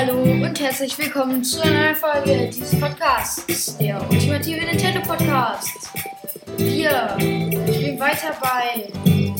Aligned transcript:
Hallo 0.00 0.22
und 0.22 0.58
herzlich 0.58 0.96
willkommen 0.96 1.44
zu 1.44 1.60
einer 1.60 1.78
neuen 1.78 1.94
Folge 1.94 2.48
dieses 2.50 2.80
Podcasts, 2.80 3.76
der 3.76 4.00
ultimative 4.10 4.64
Nintendo 4.64 5.02
Podcast. 5.02 5.90
Wir 6.56 7.18
spielen 7.18 8.00
weiter 8.00 8.34
bei 8.40 8.90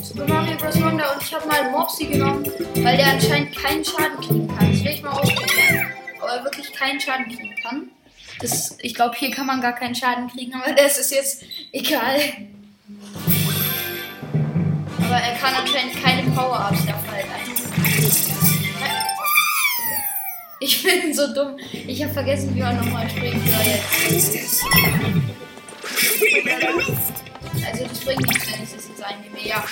Super 0.03 0.27
Mario 0.29 0.59
Bros. 0.59 0.79
Wonder 0.83 1.15
und 1.15 1.23
ich 1.23 1.35
habe 1.35 1.49
mal 1.49 1.71
Mopsy 1.71 2.09
genommen, 2.09 2.45
weil 2.75 2.99
der 2.99 3.07
anscheinend 3.07 3.57
keinen 3.57 3.83
Schaden 3.83 4.21
kriegen 4.21 4.49
kann. 4.49 4.71
Das 4.71 4.85
will 4.85 4.93
ich 4.93 5.03
mal 5.03 5.13
ausprobieren. 5.13 5.87
Ob 6.21 6.29
er 6.29 6.45
wirklich 6.45 6.71
keinen 6.75 7.01
Schaden 7.01 7.25
kriegen 7.25 7.55
kann. 7.63 7.89
Das, 8.41 8.77
ich 8.83 8.95
glaube, 8.95 9.17
hier 9.17 9.31
kann 9.31 9.47
man 9.47 9.63
gar 9.63 9.73
keinen 9.73 9.95
Schaden 9.95 10.29
kriegen, 10.29 10.53
aber 10.53 10.75
das 10.75 10.99
ist 10.99 11.11
jetzt 11.11 11.43
egal. 11.73 12.21
Aber 14.99 15.17
er 15.17 15.37
kann 15.39 15.55
anscheinend 15.55 16.05
keine 16.05 16.31
Power-Ups 16.33 16.85
davon 16.85 17.11
halt 17.13 18.50
Ich 20.63 20.83
bin 20.83 21.15
so 21.15 21.33
dumm. 21.33 21.57
Ich 21.73 22.03
habe 22.03 22.13
vergessen, 22.13 22.55
wie 22.55 22.61
man 22.61 22.77
nochmal 22.77 23.09
springen 23.09 23.43
soll 23.47 23.65
jetzt. 23.65 24.63
Also 27.67 27.85
das 27.87 28.01
bringt 28.01 28.27
nichts, 28.29 28.53
wenn 28.53 28.63
ich 28.63 28.71
das 28.71 28.89
jetzt 28.89 29.03
einnehme. 29.03 29.43
Ja. 29.43 29.65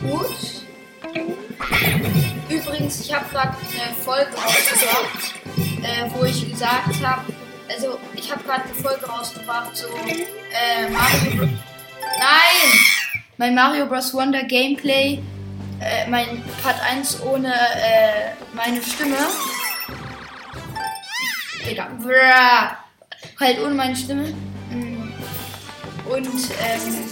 Gut. 0.00 0.36
Übrigens, 2.48 3.00
ich 3.00 3.12
habe 3.14 3.28
gerade 3.28 3.54
eine 3.58 3.94
Folge 4.02 4.30
rausgebracht, 4.34 5.34
äh, 5.82 6.10
wo 6.14 6.24
ich 6.24 6.50
gesagt 6.50 7.02
habe, 7.02 7.41
also 7.72 7.98
ich 8.14 8.30
habe 8.30 8.42
gerade 8.44 8.64
eine 8.64 8.74
Folge 8.74 9.06
rausgebracht, 9.06 9.76
so 9.76 9.86
äh, 9.88 10.88
Mario 10.90 11.36
Bros. 11.36 11.48
Nein! 12.18 12.80
Mein 13.38 13.54
Mario 13.54 13.86
Bros. 13.86 14.12
Wonder 14.14 14.44
Gameplay, 14.44 15.22
äh, 15.80 16.08
mein 16.08 16.42
Part 16.62 16.80
1 16.82 17.22
ohne 17.22 17.52
äh, 17.52 18.32
meine 18.54 18.82
Stimme. 18.82 19.16
Digga, 21.66 21.88
brrr, 22.00 22.76
halt 23.40 23.60
ohne 23.60 23.74
meine 23.74 23.96
Stimme. 23.96 24.34
Mm. 24.70 25.12
Und 26.08 26.26
ähm, 26.26 27.04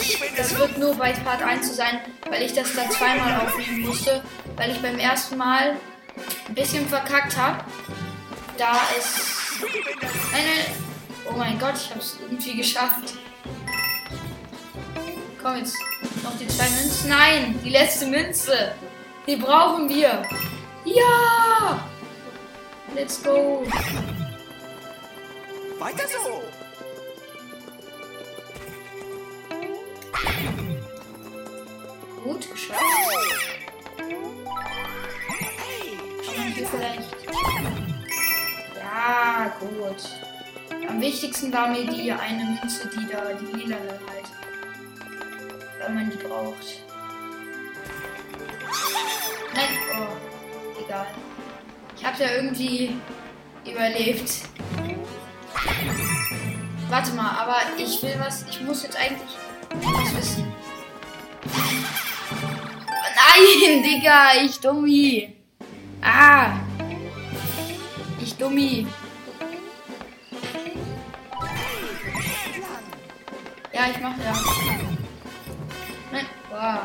ich, 0.00 0.18
das 0.36 0.58
wird 0.58 0.76
nur 0.78 0.94
bei 0.96 1.12
Part 1.12 1.42
1 1.42 1.68
zu 1.68 1.74
sein, 1.74 2.00
weil 2.28 2.42
ich 2.42 2.52
das 2.52 2.74
dann 2.74 2.90
zweimal 2.90 3.40
aufnehmen 3.40 3.82
musste, 3.82 4.22
weil 4.56 4.72
ich 4.72 4.82
beim 4.82 4.98
ersten 4.98 5.36
Mal 5.36 5.76
ein 6.48 6.54
bisschen 6.54 6.86
verkackt 6.88 7.36
habe 7.36 7.64
da 8.58 8.72
ist 8.98 9.62
eine. 10.32 10.76
Oh 11.26 11.36
mein 11.36 11.58
Gott, 11.58 11.74
ich 11.76 11.90
habe 11.90 12.00
es 12.00 12.18
irgendwie 12.20 12.56
geschafft. 12.56 13.14
Komm 15.42 15.56
jetzt. 15.56 15.76
Noch 16.22 16.36
die 16.38 16.48
zwei 16.48 16.68
Münzen. 16.70 17.08
Nein, 17.08 17.60
die 17.64 17.70
letzte 17.70 18.06
Münze. 18.06 18.74
Die 19.26 19.36
brauchen 19.36 19.88
wir. 19.88 20.22
Ja! 20.84 21.88
Let's 22.94 23.22
go. 23.22 23.66
Weiter 25.78 26.04
so. 26.08 26.42
Gut, 32.22 32.50
geschafft. 32.50 32.80
Man 36.36 36.52
hier 36.52 36.66
vielleicht 36.66 37.73
Ah, 38.96 39.50
gut. 39.58 40.88
Am 40.88 41.00
wichtigsten 41.00 41.52
war 41.52 41.66
mir 41.66 41.84
die 41.84 42.12
eine 42.12 42.44
Münze, 42.44 42.88
die 42.88 43.10
da, 43.10 43.24
die 43.32 43.56
lila 43.56 43.76
halt. 43.76 44.30
Wenn 45.80 45.94
man 45.94 46.10
die 46.10 46.16
braucht. 46.16 46.84
Nein, 49.52 49.64
oh, 49.98 50.80
egal. 50.84 51.06
Ich 51.96 52.04
hab's 52.04 52.20
ja 52.20 52.34
irgendwie 52.36 52.96
überlebt. 53.66 54.30
Warte 56.88 57.12
mal, 57.14 57.30
aber 57.30 57.56
ich 57.76 58.00
will 58.00 58.14
was, 58.20 58.44
ich 58.48 58.60
muss 58.60 58.84
jetzt 58.84 58.96
eigentlich 58.96 59.36
was 59.72 60.16
wissen. 60.16 60.52
Nein, 63.16 63.82
Digga, 63.82 64.34
ich 64.44 64.60
dummi. 64.60 65.34
Ah. 66.00 66.52
Dummi. 68.32 68.86
Ja, 73.72 73.82
ich 73.90 74.00
mach 74.00 74.16
ja. 74.18 74.32
Nein. 76.10 76.26
Wow. 76.50 76.78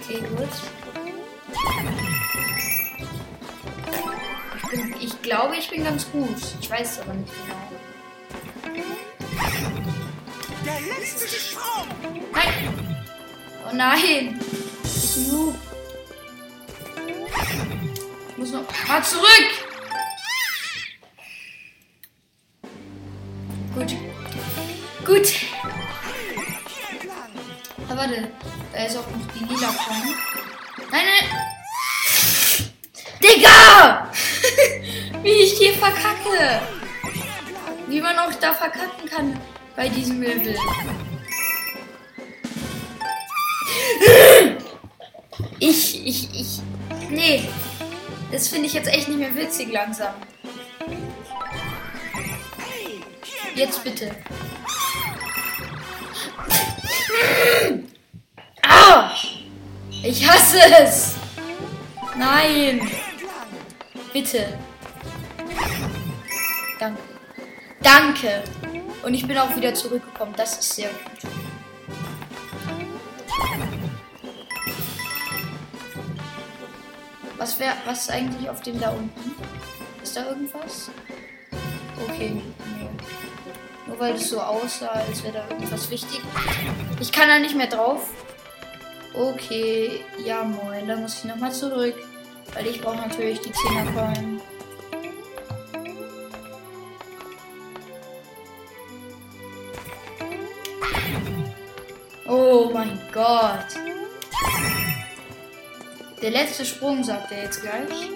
Okay, 0.00 0.20
gut. 0.36 0.48
Ich, 4.56 4.70
bin, 4.70 4.94
ich 5.00 5.22
glaube, 5.22 5.56
ich 5.56 5.70
bin 5.70 5.84
ganz 5.84 6.10
gut. 6.10 6.36
Ich 6.60 6.70
weiß 6.70 6.90
es 6.92 6.98
aber 7.00 7.14
nicht 7.14 7.32
genau. 7.32 7.56
Der 10.64 10.80
letzte 10.80 11.28
Sprung! 11.28 11.88
Nein! 12.32 12.96
Oh 13.66 13.74
nein! 13.74 14.61
Muss. 18.52 18.88
Mal 18.88 19.02
zurück! 19.02 19.50
Gut. 23.74 23.96
Gut. 25.04 25.32
Aber 27.88 28.00
warte. 28.00 28.28
Da 28.72 28.84
ist 28.84 28.96
auch 28.96 29.06
noch 29.06 29.32
die 29.34 29.44
lila 29.44 29.68
Coin. 29.68 30.14
Nein, 30.90 31.04
nein. 31.06 31.26
Digga! 33.22 34.10
Wie 35.22 35.30
ich 35.30 35.58
hier 35.58 35.74
verkacke. 35.74 36.60
Wie 37.86 38.00
man 38.00 38.18
auch 38.18 38.32
da 38.40 38.52
verkacken 38.52 39.08
kann 39.08 39.40
bei 39.76 39.88
diesem 39.88 40.22
Level. 40.22 40.56
Ich 48.72 48.76
jetzt 48.76 48.88
echt 48.88 49.08
nicht 49.08 49.18
mehr 49.18 49.34
witzig 49.34 49.70
langsam. 49.70 50.14
Jetzt 53.54 53.84
bitte. 53.84 54.10
Ah! 58.62 59.10
Ich 60.02 60.26
hasse 60.26 60.58
es! 60.80 61.16
Nein! 62.16 62.90
Bitte. 64.10 64.58
Danke. 66.78 67.02
Danke! 67.82 68.44
Und 69.02 69.12
ich 69.12 69.28
bin 69.28 69.36
auch 69.36 69.54
wieder 69.54 69.74
zurückgekommen. 69.74 70.32
Das 70.34 70.58
ist 70.58 70.76
sehr 70.76 70.88
gut. 70.88 71.31
Was 77.42 77.58
wäre, 77.58 77.74
was 77.86 78.02
ist 78.02 78.10
eigentlich 78.12 78.48
auf 78.48 78.60
dem 78.60 78.78
da 78.78 78.90
unten? 78.90 79.34
Ist 80.00 80.16
da 80.16 80.28
irgendwas? 80.28 80.92
Okay. 82.08 82.40
Nur 83.84 83.98
weil 83.98 84.14
es 84.14 84.30
so 84.30 84.40
aussah, 84.40 84.90
als 84.90 85.24
wäre 85.24 85.38
da 85.38 85.48
irgendwas 85.48 85.90
wichtig. 85.90 86.20
Ich 87.00 87.10
kann 87.10 87.26
da 87.26 87.40
nicht 87.40 87.56
mehr 87.56 87.66
drauf. 87.66 88.10
Okay, 89.12 90.04
ja 90.24 90.44
moin, 90.44 90.86
da 90.86 90.94
muss 90.94 91.18
ich 91.18 91.24
nochmal 91.24 91.50
zurück. 91.50 91.96
Weil 92.54 92.68
ich 92.68 92.80
brauche 92.80 92.98
natürlich 92.98 93.40
die 93.40 93.50
10er 93.50 93.92
Coin. 93.92 94.40
Oh 102.28 102.70
mein 102.72 103.00
Gott. 103.12 103.71
Der 106.22 106.30
letzte 106.30 106.64
Sprung, 106.64 107.02
sagt 107.02 107.32
er 107.32 107.42
jetzt 107.42 107.60
gleich. 107.62 108.08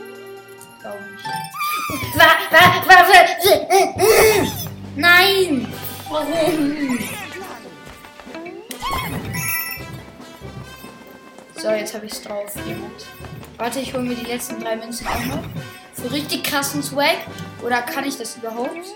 Glaube 0.81 0.99
ich. 1.17 1.25
Nein! 4.94 5.67
Warum? 6.08 6.99
So, 11.56 11.70
jetzt 11.70 11.94
habe 11.94 12.06
ich 12.06 12.12
es 12.12 12.23
drauf. 12.23 12.55
Jemand. 12.64 13.06
Warte, 13.56 13.81
ich 13.81 13.93
hole 13.93 14.05
mir 14.05 14.14
die 14.14 14.26
letzten 14.26 14.61
drei 14.61 14.76
Münzen 14.76 15.05
auch 15.09 15.25
noch. 15.25 15.43
Für 15.94 16.12
richtig 16.12 16.44
krassen 16.44 16.85
Swag. 16.85 17.17
Oder 17.64 17.82
kann 17.82 18.05
ich 18.05 18.17
das 18.17 18.37
überhaupt? 18.37 18.87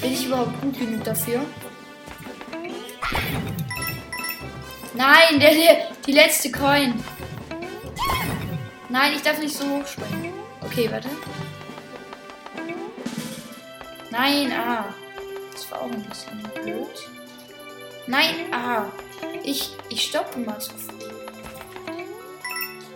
Bin 0.00 0.12
ich 0.12 0.26
überhaupt 0.26 0.60
gut 0.60 0.76
genug 0.76 1.04
dafür? 1.04 1.40
Nein, 4.94 5.38
der, 5.38 5.50
der, 5.54 5.76
die 6.04 6.12
letzte 6.12 6.50
Coin. 6.50 6.94
Nein, 8.94 9.14
ich 9.16 9.22
darf 9.22 9.40
nicht 9.40 9.56
so 9.56 9.68
hoch 9.68 9.84
springen. 9.88 10.32
Okay, 10.60 10.88
warte. 10.88 11.08
Nein, 14.12 14.52
ah. 14.52 14.84
Das 15.52 15.68
war 15.72 15.80
auch 15.80 15.90
ein 15.90 16.00
bisschen 16.04 16.40
blöd. 16.62 17.10
Nein, 18.06 18.52
ah. 18.52 18.84
Ich, 19.42 19.74
ich 19.88 20.04
stoppe 20.04 20.38
mal 20.38 20.60
früh. 20.60 21.08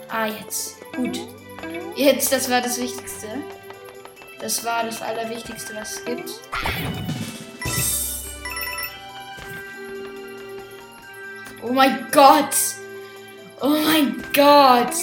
Ah, 0.09 0.27
jetzt. 0.27 0.77
Gut. 0.95 1.19
Jetzt, 1.97 2.31
das 2.31 2.49
war 2.49 2.61
das 2.61 2.81
Wichtigste. 2.81 3.27
Das 4.41 4.65
war 4.65 4.85
das 4.85 5.03
Allerwichtigste, 5.03 5.75
was 5.75 5.95
es 5.95 6.05
gibt. 6.05 6.31
Oh 11.61 11.73
mein 11.73 12.07
Gott! 12.13 12.55
Oh 13.61 13.71
mein 13.71 14.23
Gott! 14.33 14.95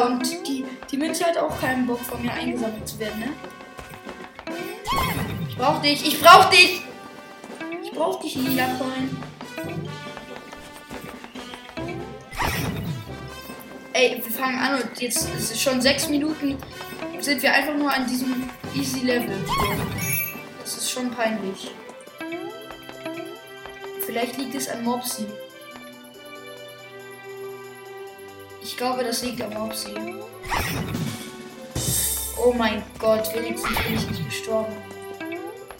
Und 0.00 0.48
die, 0.48 0.64
die 0.90 0.96
Münze 0.96 1.26
hat 1.26 1.36
auch 1.36 1.60
keinen 1.60 1.86
Bock 1.86 2.00
von 2.00 2.22
mir 2.22 2.32
eingesammelt 2.32 2.88
zu 2.88 2.98
werden, 2.98 3.20
ne? 3.20 3.28
Ich 5.48 5.56
brauch 5.58 5.82
dich, 5.82 6.06
ich 6.06 6.20
brauch 6.20 6.46
dich! 6.46 6.82
Ich 7.82 7.92
brauch 7.92 8.18
dich, 8.20 8.34
lila 8.36 8.66
Coin. 8.78 9.16
Ey, 13.92 14.22
wir 14.24 14.32
fangen 14.32 14.58
an 14.58 14.80
und 14.80 15.00
jetzt 15.00 15.28
ist 15.36 15.52
es 15.52 15.60
schon 15.60 15.82
sechs 15.82 16.08
Minuten, 16.08 16.56
sind 17.20 17.42
wir 17.42 17.52
einfach 17.52 17.74
nur 17.74 17.92
an 17.92 18.06
diesem 18.06 18.48
easy 18.74 19.00
Level. 19.00 19.36
Das 20.62 20.78
ist 20.78 20.90
schon 20.90 21.10
peinlich. 21.10 21.70
Vielleicht 24.06 24.38
liegt 24.38 24.54
es 24.54 24.70
an 24.70 24.84
Mopsy. 24.84 25.26
Glaube, 28.82 29.04
das 29.04 29.22
liegt 29.22 29.40
am 29.40 29.54
Mopsy. 29.54 29.94
Oh 32.36 32.52
mein 32.52 32.82
Gott, 32.98 33.32
wenigstens 33.32 33.78
bin 33.78 33.94
ich 33.94 34.10
nicht 34.10 34.24
gestorben. 34.24 34.72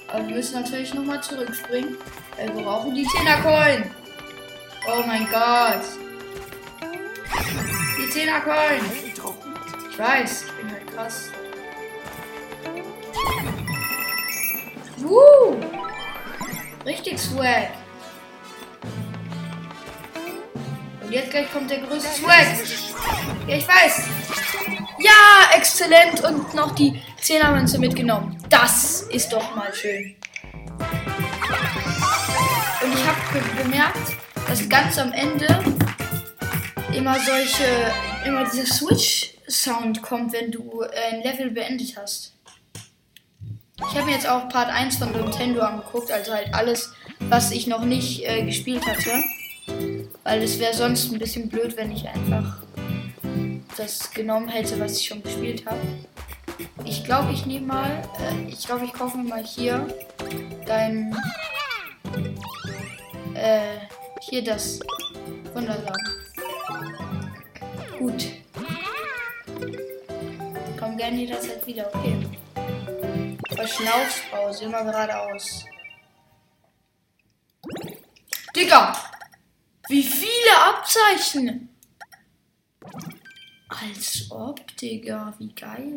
Aber 0.07 0.25
wir 0.29 0.37
müssen 0.37 0.63
natürlich 0.63 0.95
nochmal 0.95 1.21
zurückspringen. 1.21 1.97
Wir 2.37 2.63
brauchen 2.63 2.95
die 2.95 3.05
10er 3.05 3.43
Coin. 3.43 3.91
Oh 4.87 5.03
mein 5.05 5.27
Gott. 5.29 5.83
Die 7.99 8.21
10er 8.21 8.41
Coin. 8.43 8.85
Ich 9.91 9.99
weiß, 9.99 10.45
ich 10.45 10.53
bin 10.53 10.71
halt 10.71 10.87
krass. 10.95 11.31
Woo! 14.99 15.57
Richtig 16.87 17.19
swag. 17.19 17.82
Und 21.13 21.19
jetzt 21.19 21.31
gleich 21.31 21.53
kommt 21.53 21.71
der 21.71 21.81
größte 21.81 22.09
Swag. 22.09 22.47
Ja, 23.47 23.57
ich 23.57 23.69
weiß. 23.69 24.05
Ja, 24.99 25.55
exzellent. 25.55 26.25
Und 26.25 26.55
noch 26.55 26.75
die 26.75 27.03
10er 27.21 27.53
Münze 27.53 27.79
mitgenommen. 27.79 28.39
Das 28.49 29.03
ist 29.11 29.31
doch 29.31 29.55
mal 29.55 29.75
schön. 29.75 30.17
Und 32.81 32.95
ich 32.95 33.07
habe 33.07 33.19
be 33.31 33.63
bemerkt, 33.63 34.17
dass 34.49 34.67
ganz 34.71 34.99
am 34.99 35.13
Ende 35.13 35.47
immer 36.97 37.21
solche, 37.21 37.93
immer 38.25 38.49
dieser 38.51 38.65
Switch-Sound 38.65 40.01
kommt, 40.01 40.33
wenn 40.33 40.51
du 40.51 40.81
äh, 40.81 41.13
ein 41.13 41.23
Level 41.23 41.51
beendet 41.51 41.95
hast. 41.99 42.33
Ich 43.77 43.97
habe 43.99 44.07
mir 44.07 44.13
jetzt 44.13 44.27
auch 44.27 44.49
Part 44.49 44.71
1 44.71 44.97
von 44.97 45.13
Nintendo 45.13 45.61
angeguckt, 45.61 46.11
also 46.11 46.33
halt 46.33 46.55
alles, 46.55 46.95
was 47.19 47.51
ich 47.51 47.67
noch 47.67 47.85
nicht 47.85 48.25
äh, 48.25 48.47
gespielt 48.47 48.87
hatte. 48.87 49.23
Weil 50.25 50.43
es 50.43 50.59
wäre 50.59 50.75
sonst 50.75 51.13
ein 51.13 51.19
bisschen 51.19 51.49
blöd, 51.49 51.77
wenn 51.77 51.91
ich 51.93 52.09
einfach 52.09 52.63
das 53.77 54.11
genommen 54.11 54.49
hätte, 54.49 54.79
was 54.79 54.99
ich 54.99 55.07
schon 55.07 55.23
gespielt 55.23 55.67
habe. 55.67 55.81
Ich 56.85 57.05
glaube, 57.05 57.33
ich 57.33 57.47
nehme 57.47 57.67
mal, 57.67 58.03
äh, 58.19 58.49
ich 58.49 58.67
glaube, 58.67 58.85
ich 58.85 58.93
kaufe 58.93 59.19
mir 59.19 59.29
mal 59.29 59.45
hier 59.45 59.87
dein, 60.67 61.17
äh, 63.35 63.79
hier 64.21 64.45
das 64.45 64.81
Wundersamen. 65.55 66.13
Gut. 67.99 68.27
Komm 70.79 70.97
gerne 70.97 71.17
jederzeit 71.17 71.67
wieder, 71.67 71.89
okay. 71.95 72.17
Verschnaufspause, 73.55 74.65
immer 74.65 74.85
geradeaus. 74.85 75.65
Digga! 78.55 79.12
Wie 79.89 80.03
viele 80.03 80.59
Abzeichen! 80.65 81.69
Als 83.69 84.31
ob, 84.31 84.77
Digga. 84.77 85.35
Wie 85.39 85.53
geil. 85.55 85.97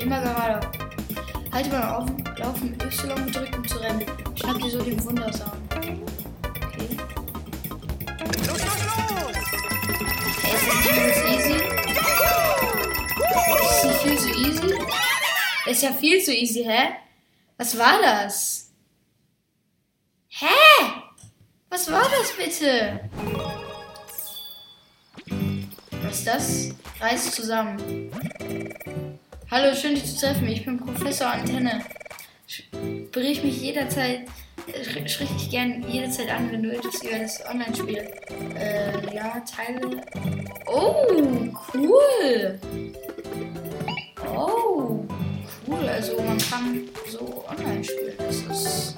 Immer 0.00 0.20
gerade. 0.20 0.66
Halte 1.52 1.70
mal 1.70 1.94
auf, 1.94 2.10
laufen 2.38 2.74
Y 2.80 3.26
gedrückt, 3.26 3.56
um 3.56 3.68
zu 3.68 3.78
rennen. 3.78 4.04
Schnapp 4.34 4.58
dir 4.60 4.70
so 4.70 4.82
den 4.82 5.04
Wundersamen. 5.04 5.62
Okay. 5.72 6.00
Los, 8.18 8.48
los, 8.48 8.80
los! 9.10 9.36
Hey, 10.42 10.54
ist 10.54 10.66
das 10.66 10.78
viel 10.82 11.12
zu 11.14 11.24
easy? 11.28 11.58
Ist 13.70 13.84
das 13.84 14.02
viel 14.02 14.18
zu 14.18 14.30
easy? 14.30 14.74
Ist 15.66 15.82
ja 15.82 15.92
viel 15.92 16.24
zu 16.24 16.32
easy, 16.32 16.64
hä? 16.64 16.96
Was 17.58 17.78
war 17.78 18.00
das? 18.02 18.72
Hä? 20.28 20.73
Was 21.74 21.90
war 21.90 22.04
das 22.08 22.30
bitte? 22.36 23.00
Was 26.04 26.18
ist 26.18 26.26
das? 26.28 26.68
Reiß 27.00 27.32
zusammen. 27.32 28.12
Hallo, 29.50 29.74
schön 29.74 29.96
dich 29.96 30.04
zu 30.04 30.24
treffen. 30.24 30.46
Ich 30.46 30.64
bin 30.64 30.78
Professor 30.78 31.32
Antenne. 31.32 31.84
Sprich 32.46 33.42
mich 33.42 33.60
jederzeit, 33.60 34.20
sprich 34.86 35.30
dich 35.30 35.50
gern 35.50 35.84
jederzeit 35.90 36.30
an, 36.30 36.52
wenn 36.52 36.62
du 36.62 36.76
etwas 36.76 37.02
über 37.02 37.18
das 37.18 37.44
Online-Spiel. 37.44 38.08
Äh, 38.56 39.12
ja, 39.12 39.40
Teile. 39.40 40.00
Oh, 40.66 41.08
cool. 41.74 42.60
Oh, 44.32 45.04
cool. 45.66 45.88
Also 45.88 46.22
man 46.22 46.38
kann 46.38 46.82
so 47.10 47.44
online 47.48 47.82
spielen. 47.82 48.14
Das 48.18 48.36
ist 48.36 48.96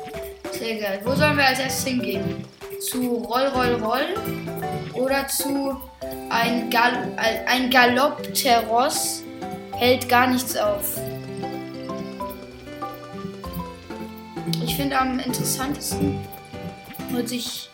sehr 0.59 0.77
geil. 0.77 1.01
Wo 1.05 1.15
sollen 1.15 1.37
wir 1.37 1.47
als 1.47 1.59
erstes 1.59 1.85
hingehen? 1.85 2.45
Zu 2.81 3.17
Roll, 3.17 3.47
Roll, 3.49 3.75
Roll 3.83 4.15
oder 4.93 5.27
zu 5.29 5.81
ein, 6.31 6.71
Gal 6.71 7.13
ein 7.47 7.71
Galoppteros 7.71 9.23
hält 9.73 10.09
gar 10.09 10.27
nichts 10.27 10.57
auf. 10.57 10.99
Ich 14.65 14.77
finde 14.77 14.99
am 14.99 15.19
interessantesten 15.19 16.27
hört 17.11 17.29
sich 17.29 17.71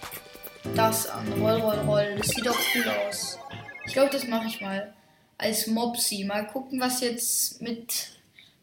das 0.75 1.09
an. 1.09 1.27
Roll, 1.41 1.61
roll, 1.61 1.79
roll. 1.87 2.15
Das 2.17 2.29
sieht 2.29 2.49
auch 2.49 2.59
cool 2.75 2.85
aus. 3.07 3.39
Ich 3.87 3.93
glaube, 3.93 4.11
das 4.11 4.27
mache 4.27 4.47
ich 4.47 4.61
mal. 4.61 4.93
Als 5.39 5.67
Mopsy. 5.67 6.25
Mal 6.25 6.47
gucken, 6.47 6.81
was 6.81 7.01
jetzt 7.01 7.61
mit. 7.61 8.11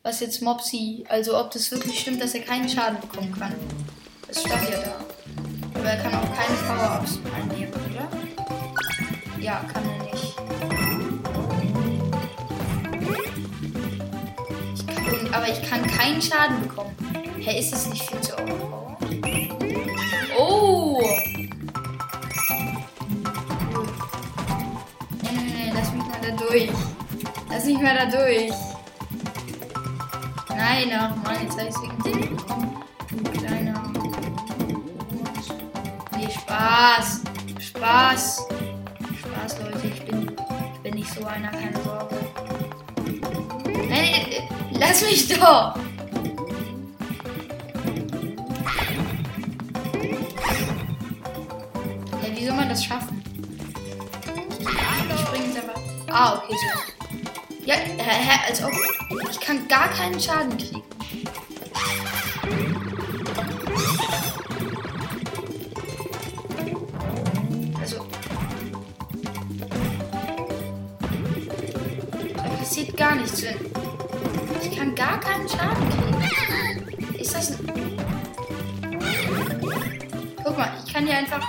Was 0.03 0.21
jetzt 0.21 0.41
Mopsy. 0.41 1.03
Also, 1.09 1.37
ob 1.37 1.51
das 1.51 1.71
wirklich 1.71 1.99
stimmt, 1.99 2.21
dass 2.21 2.33
er 2.33 2.41
keinen 2.41 2.69
Schaden 2.69 2.99
bekommen 3.01 3.35
kann. 3.37 3.53
Das 4.29 4.43
stand 4.43 4.69
ja 4.69 4.77
da. 4.77 5.79
Aber 5.79 5.89
er 5.89 5.97
kann 5.97 6.13
auch 6.13 6.35
keine 6.35 6.55
Power-Ups 6.67 7.19
einnehmen, 7.35 7.73
oder? 7.73 8.07
Ja, 9.39 9.61
kann 9.73 9.83
er 9.83 10.03
nicht. 10.03 10.35
Ich 14.75 14.85
kann, 14.85 15.33
aber 15.33 15.47
ich 15.49 15.67
kann 15.67 15.87
keinen 15.87 16.21
Schaden 16.21 16.61
bekommen. 16.61 16.95
Hä, 17.37 17.43
hey, 17.43 17.59
ist 17.59 17.73
das 17.73 17.89
nicht 17.89 18.07
viel 18.07 18.21
zu 18.21 18.33
overpowered? 18.33 18.97
Oh! 20.37 21.01
Nee, 25.23 25.29
nee, 25.31 25.41
nee, 25.41 25.71
lass 25.73 25.91
mich 25.91 26.03
mal 26.03 26.21
da 26.21 26.31
durch. 26.31 26.69
Lass 27.49 27.65
mich 27.65 27.79
mal 27.79 27.95
da 27.95 28.05
durch. 28.05 28.51
Nein, 30.49 30.91
ach 30.93 31.15
Mann, 31.23 31.41
jetzt 31.41 31.57
habe 31.57 31.69
ich 31.69 31.75
es 31.75 31.81
wegen 31.81 32.03
dir 32.03 32.35
bekommen. 32.35 32.78
Spaß. 36.79 37.21
Spaß. 37.59 38.47
Spaß, 39.19 39.59
Leute. 39.59 39.87
Ich 39.87 40.05
bin, 40.05 40.31
ich 40.73 40.79
bin 40.79 40.93
nicht 40.95 41.13
so 41.13 41.25
einer, 41.25 41.51
keine 41.51 41.83
Sorge. 41.83 42.15
Nein, 43.89 44.13
äh, 44.13 44.47
lass 44.71 45.01
mich 45.01 45.27
doch. 45.27 45.75
Ja, 52.15 52.33
wie 52.33 52.45
soll 52.45 52.55
man 52.55 52.69
das 52.69 52.85
schaffen? 52.85 53.21
Ich 54.57 55.19
springe 55.19 55.47
jetzt 55.47 55.57
einfach. 55.57 55.81
Ah, 56.09 56.35
okay, 56.37 56.55
so. 56.55 57.65
Ja, 57.65 57.75
als 58.47 58.63
ob. 58.63 58.71
Ich 59.29 59.39
kann 59.41 59.67
gar 59.67 59.89
keinen 59.89 60.17
Schaden 60.17 60.57
kriegen. 60.57 60.78
Keinen 75.19 75.47
Schaden 75.49 75.89
kriegen. 75.89 77.15
Ist 77.15 77.35
das 77.35 77.51
ein. 77.51 77.97
Guck 80.43 80.57
mal, 80.57 80.71
ich 80.85 80.93
kann 80.93 81.05
hier 81.05 81.17
einfach 81.17 81.41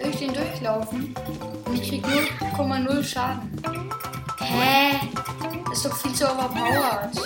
durch 0.00 0.16
den 0.16 0.32
durchlaufen 0.32 1.14
und 1.66 1.74
ich 1.74 1.88
krieg 1.88 2.04
0,0 2.04 3.04
Schaden. 3.04 3.62
Hä? 4.40 4.98
Das 5.68 5.78
ist 5.78 5.86
doch 5.86 5.96
viel 5.96 6.12
zu 6.12 6.24
overpowered. 6.24 7.16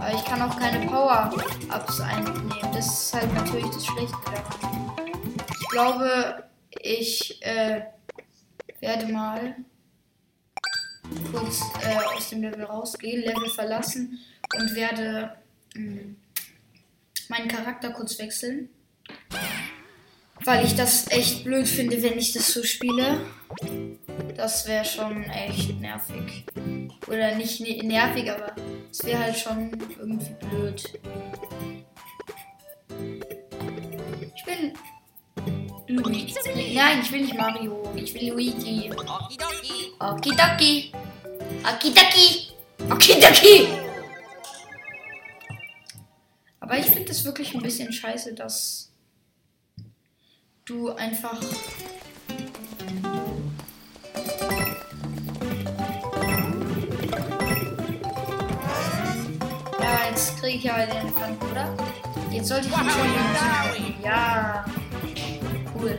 Aber 0.00 0.14
ich 0.14 0.24
kann 0.24 0.42
auch 0.42 0.58
keine 0.58 0.86
Power-Ups 0.86 2.00
einnehmen. 2.00 2.52
Das 2.72 2.86
ist 2.86 3.14
halt 3.14 3.32
natürlich 3.34 3.66
das 3.66 3.86
Schlechte 3.86 4.16
daran. 4.24 4.92
Ich 5.60 5.68
glaube, 5.68 6.44
ich 6.80 7.42
äh, 7.42 7.82
werde 8.80 9.12
mal 9.12 9.54
kurz 11.30 11.60
äh, 11.82 12.16
aus 12.16 12.30
dem 12.30 12.42
Level 12.42 12.64
rausgehen, 12.64 13.22
Level 13.22 13.48
verlassen 13.48 14.18
und 14.58 14.74
werde 14.74 15.36
mh, 15.74 16.14
meinen 17.28 17.48
Charakter 17.48 17.90
kurz 17.90 18.18
wechseln. 18.18 18.68
Weil 20.44 20.64
ich 20.66 20.74
das 20.74 21.08
echt 21.10 21.44
blöd 21.44 21.68
finde, 21.68 22.02
wenn 22.02 22.18
ich 22.18 22.32
das 22.32 22.52
so 22.52 22.64
spiele. 22.64 23.20
Das 24.36 24.66
wäre 24.66 24.84
schon 24.84 25.22
echt 25.24 25.80
nervig. 25.80 26.44
Oder 27.06 27.34
nicht 27.36 27.60
ne- 27.60 27.82
nervig, 27.84 28.30
aber 28.30 28.54
es 28.90 29.04
wäre 29.04 29.20
halt 29.20 29.36
schon 29.36 29.70
irgendwie 29.98 30.34
blöd. 30.46 31.00
Ich 34.34 34.46
will 34.46 34.72
Luigi. 35.96 36.34
Nein, 36.74 37.00
ich 37.02 37.12
will 37.12 37.22
nicht 37.22 37.36
Mario. 37.36 37.82
Ich 37.94 38.14
will 38.14 38.32
Luigi. 38.32 38.90
Okidoki. 38.90 39.92
Okidoki. 39.98 40.92
Okidoki. 41.64 42.48
Okidoki. 42.90 43.68
Aber 46.60 46.78
ich 46.78 46.86
finde 46.86 47.10
es 47.10 47.24
wirklich 47.24 47.54
ein 47.54 47.62
bisschen 47.62 47.92
scheiße, 47.92 48.34
dass 48.34 48.90
du 50.64 50.90
einfach. 50.90 51.40
Ja, 59.80 60.08
jetzt 60.08 60.38
kriege 60.38 60.58
ich 60.58 60.64
ja 60.64 60.86
den 60.86 60.96
Elefanten, 60.96 61.50
oder? 61.50 61.76
Jetzt 62.30 62.48
sollte 62.48 62.68
ich 62.68 62.76
ihn 62.76 62.90
schon. 62.90 64.02
Ja. 64.02 64.64
Bam. 65.82 65.98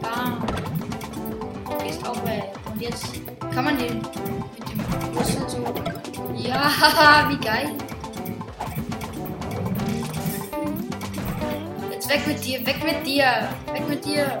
Bam. 0.00 0.46
Gehst 1.82 2.06
auch 2.06 2.24
weg. 2.24 2.44
Und 2.72 2.80
jetzt 2.80 3.06
kann 3.52 3.64
man 3.64 3.76
den 3.76 3.96
mit 3.96 4.68
dem 4.70 5.18
Rüssel 5.18 5.48
so. 5.48 5.64
Ja, 6.36 6.70
wie 7.30 7.44
geil. 7.44 7.70
Jetzt 11.90 12.08
weg 12.08 12.24
mit 12.28 12.44
dir, 12.44 12.64
weg 12.64 12.84
mit 12.84 13.04
dir, 13.04 13.48
weg 13.72 13.88
mit 13.88 14.04
dir. 14.04 14.40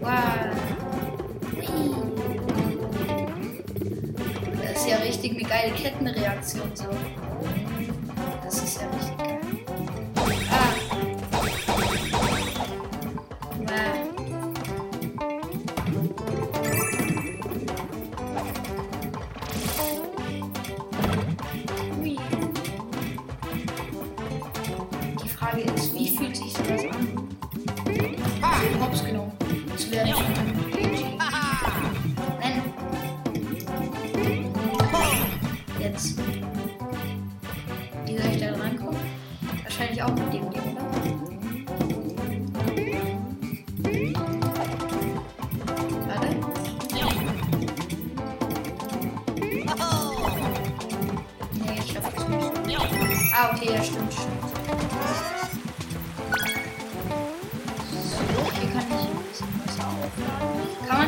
Wow. 0.00 0.57
Geile 5.58 5.74
Kettenreaktion 5.74 6.76
so. 6.76 7.17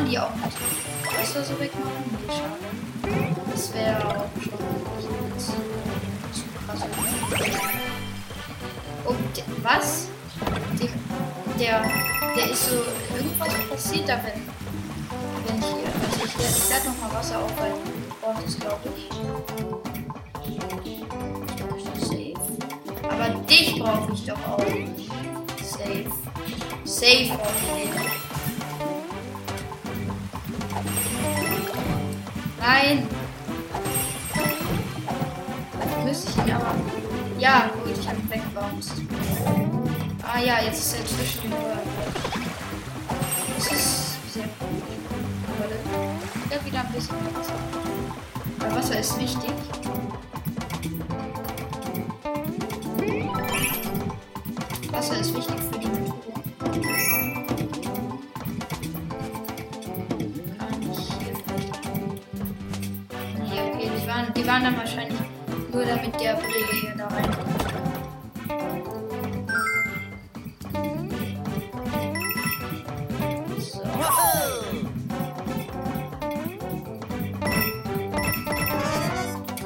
Man 0.01 0.09
die 0.09 0.19
auch 0.19 0.33
mit 0.35 0.53
Wasser 1.19 1.43
so 1.43 1.59
wegmachen? 1.59 1.91
Nee, 2.11 2.33
schade. 2.33 3.35
Das 3.51 3.73
wäre 3.73 3.97
auch 4.07 4.25
schon 4.41 4.51
nicht 5.35 5.45
zu 6.33 6.43
krass. 6.65 6.81
Und 9.05 9.63
was? 9.63 10.07
Die, 10.79 10.89
der, 11.59 11.83
der 12.35 12.49
ist 12.49 12.69
so, 12.69 12.75
irgendwas 13.15 13.53
passiert 13.69 14.09
da, 14.09 14.17
wenn, 14.23 14.41
wenn 15.45 15.59
ich 15.59 15.65
hier, 15.65 15.91
also 16.01 16.25
ich, 16.25 16.33
ich 16.35 16.69
werde 16.69 16.87
nochmal 16.87 17.13
Wasser 17.13 17.39
auf, 17.39 17.51
ich 17.51 18.21
brauche 18.21 18.43
das, 18.43 18.59
glaube 18.59 18.89
ich. 18.95 19.09
Aber 23.03 23.29
dich 23.41 23.79
brauche 23.79 24.13
ich 24.13 24.25
doch 24.25 24.47
auch. 24.47 24.59
Safe. 25.61 26.11
Safe 26.85 27.27
brauche 27.27 27.81
ich 27.83 27.91
den. 27.91 28.20
Nein. 32.61 33.07
Müsste 36.05 36.29
ich 36.29 36.37
ihn 36.37 36.53
aber. 36.53 36.75
Ja, 37.39 37.71
gut, 37.83 37.97
ich 37.97 38.07
habe 38.07 38.19
ihn 38.19 38.29
weggebounced. 38.29 38.93
Ah 40.21 40.39
ja, 40.39 40.61
jetzt 40.61 40.79
ist 40.79 40.99
er 40.99 41.05
zwischen 41.05 41.41
den 41.41 41.53
Röhren. 41.53 41.79
Das 43.57 43.71
ist 43.71 44.33
sehr 44.33 44.43
gut. 44.43 44.83
Ja, 46.51 46.65
wieder 46.65 46.79
ein 46.81 46.91
bisschen 46.93 47.15
Wasser. 47.35 47.53
Weil 48.59 48.75
Wasser 48.75 48.99
ist 48.99 49.19
wichtig. 49.19 49.80
Dann 64.61 64.77
wahrscheinlich 64.77 65.19
nur 65.73 65.85
damit 65.85 66.19
der 66.19 66.37
hier 66.81 66.93
da 66.97 67.07
reinkommt. 67.07 67.61
So. 73.59 73.81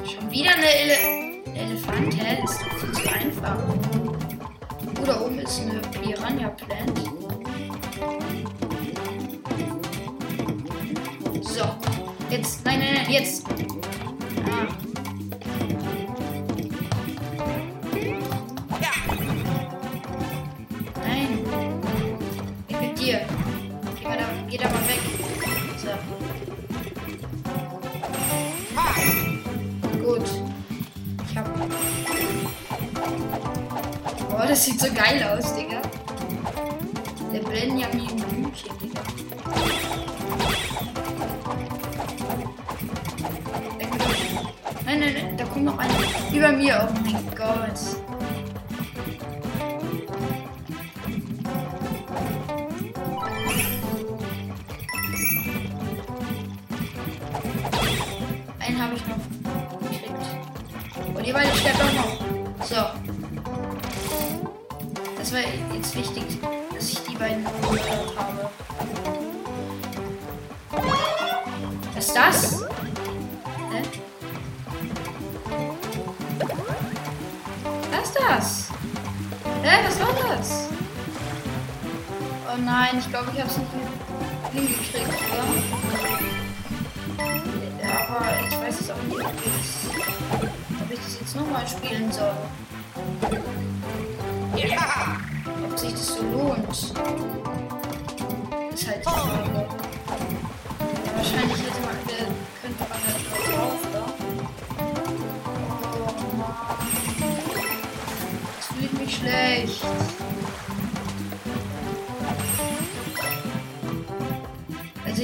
Schon 0.04 0.30
wieder 0.30 0.52
eine 0.54 0.66
Ele 0.66 0.96
Elefant, 1.54 2.14
hä? 2.16 2.38
Das 2.42 2.52
ist 2.52 2.62
doch 2.62 2.72
viel 2.78 2.92
zu 2.92 3.12
einfach. 3.12 3.85
Hä? 73.76 73.82
Was 77.90 78.08
ist 78.08 78.16
das? 78.20 78.68
Hä, 79.62 79.84
was 79.86 80.00
war 80.00 80.14
das? 80.36 80.68
Oh 82.48 82.56
nein, 82.64 82.98
ich 82.98 83.08
glaube, 83.10 83.30
ich 83.34 83.40
habe 83.40 83.50
es 83.50 83.58
nicht 83.58 83.70
hingekriegt, 84.52 85.08
oder? 85.32 85.44
aber 88.08 88.26
ich 88.48 88.54
weiß 88.60 88.80
es 88.80 88.90
auch 88.90 89.02
nicht, 89.08 89.20
ob, 89.20 89.32
ich's- 89.46 89.90
ob 90.80 90.90
ich 90.92 90.98
das 91.00 91.20
jetzt 91.20 91.36
nochmal 91.36 91.66
spielen 91.68 92.10
soll. 92.12 92.34
Ja! 94.56 95.16
Ob 95.70 95.78
sich 95.78 95.92
das 95.92 96.06
so 96.16 96.22
lohnt. 96.22 96.68
Ist 96.72 96.94
halt 98.88 98.98
die 99.00 99.08
Frage. 99.08 99.66
Wahrscheinlich 101.16 101.58
hätte 101.58 101.85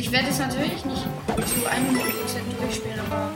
ich 0.02 0.10
werde 0.10 0.28
es 0.28 0.38
natürlich 0.40 0.84
nicht 0.84 1.02
zu 1.04 1.08
100% 1.08 2.60
durchspielen, 2.60 2.98
aber... 3.08 3.30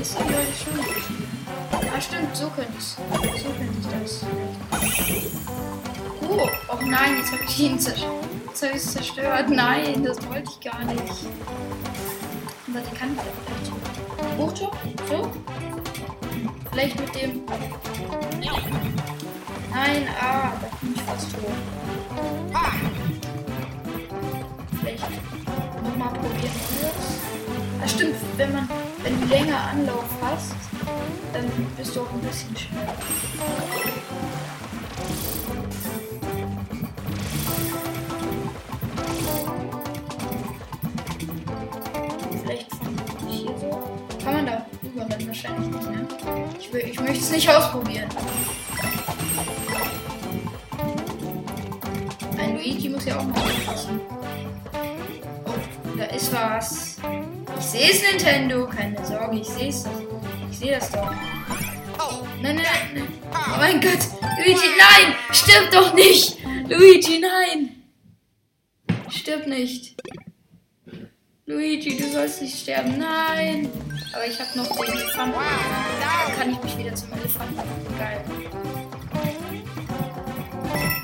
Ist 0.00 0.14
ja 0.14 0.20
Leute 0.24 0.54
schon 0.56 0.74
durchspielen. 0.74 1.46
Ah 1.70 2.00
stimmt, 2.00 2.34
so 2.34 2.48
könnte 2.48 2.72
ich 2.78 2.84
So 2.86 3.50
könnte 3.50 3.78
ich 3.80 3.86
das. 4.00 4.24
Oh, 6.22 6.48
oh 6.68 6.84
nein, 6.86 7.18
jetzt 7.18 7.32
habe 7.32 7.42
ich 7.46 7.60
ihn 7.60 7.78
zerstört. 7.78 8.24
Jetzt 8.60 8.92
zerstört. 8.92 9.50
Nein, 9.50 10.02
das 10.04 10.26
wollte 10.26 10.50
ich 10.50 10.70
gar 10.70 10.82
nicht. 10.84 11.26
Warte, 12.68 12.96
kann 12.96 13.10
ich 13.12 13.18
da 13.18 13.24
vielleicht 13.44 14.38
Hochtor? 14.38 14.72
So? 15.06 15.30
Vielleicht 16.70 16.98
mit 16.98 17.14
dem. 17.14 17.42
Nein, 19.70 20.08
ah, 20.18 20.52
da 20.62 20.68
bin 20.80 20.94
ich 20.94 21.02
fast 21.02 21.30
tot. 21.32 21.42
Vielleicht 22.52 23.07
nochmal 25.82 26.12
probieren 26.14 26.52
anders. 26.78 27.28
Ah, 27.82 27.88
stimmt, 27.88 28.16
wenn 28.36 28.52
man, 28.52 28.68
wenn 29.02 29.20
du 29.20 29.26
länger 29.26 29.60
Anlauf 29.70 30.04
hast, 30.22 30.54
dann 31.32 31.44
bist 31.76 31.94
du 31.94 32.00
auch 32.00 32.12
ein 32.12 32.20
bisschen 32.20 32.56
schneller. 32.56 32.94
Vielleicht 42.42 42.70
hier 43.28 43.58
so. 43.58 44.24
Kann 44.24 44.34
man 44.34 44.46
da 44.46 44.66
rüberrennen? 44.82 45.28
Wahrscheinlich 45.28 45.68
nicht, 45.68 45.90
ne? 45.90 46.06
Ich, 46.58 46.74
ich 46.74 47.00
möchte 47.00 47.18
es 47.18 47.30
nicht 47.30 47.48
ausprobieren. 47.48 48.08
Ein 52.38 52.54
Luigi 52.54 52.88
muss 52.88 53.04
ja 53.04 53.18
auch 53.18 53.24
mal 53.24 53.38
aufpassen. 53.38 54.00
Da 56.18 56.24
ist 56.24 56.32
was. 56.32 56.96
Ich 57.60 57.64
sehe 57.64 57.90
es, 57.92 58.02
Nintendo. 58.02 58.66
Keine 58.66 59.06
Sorge, 59.06 59.38
ich 59.38 59.46
sehe 59.46 59.68
es. 59.68 59.84
Ich 60.50 60.58
sehe 60.58 60.72
das 60.72 60.90
doch. 60.90 61.12
Nein, 62.42 62.56
nein, 62.56 62.64
nein. 62.92 63.08
Oh 63.32 63.56
mein 63.56 63.80
Gott. 63.80 64.00
Luigi, 64.38 64.66
nein! 64.76 65.14
Stirb 65.30 65.70
doch 65.70 65.94
nicht! 65.94 66.38
Luigi, 66.68 67.20
nein! 67.20 67.82
Stirb 69.08 69.46
nicht. 69.46 69.94
Luigi, 71.46 71.96
du 71.96 72.10
sollst 72.10 72.42
nicht 72.42 72.62
sterben. 72.62 72.98
Nein! 72.98 73.70
Aber 74.12 74.26
ich 74.26 74.40
habe 74.40 74.58
noch 74.58 74.76
den 74.76 74.94
Elefanten. 74.94 75.38
Dann 76.00 76.36
kann 76.36 76.50
ich 76.50 76.62
mich 76.64 76.78
wieder 76.78 76.94
zum 76.96 77.12
Elefanten. 77.12 77.54
machen. 77.54 77.96
Geil. 77.96 78.24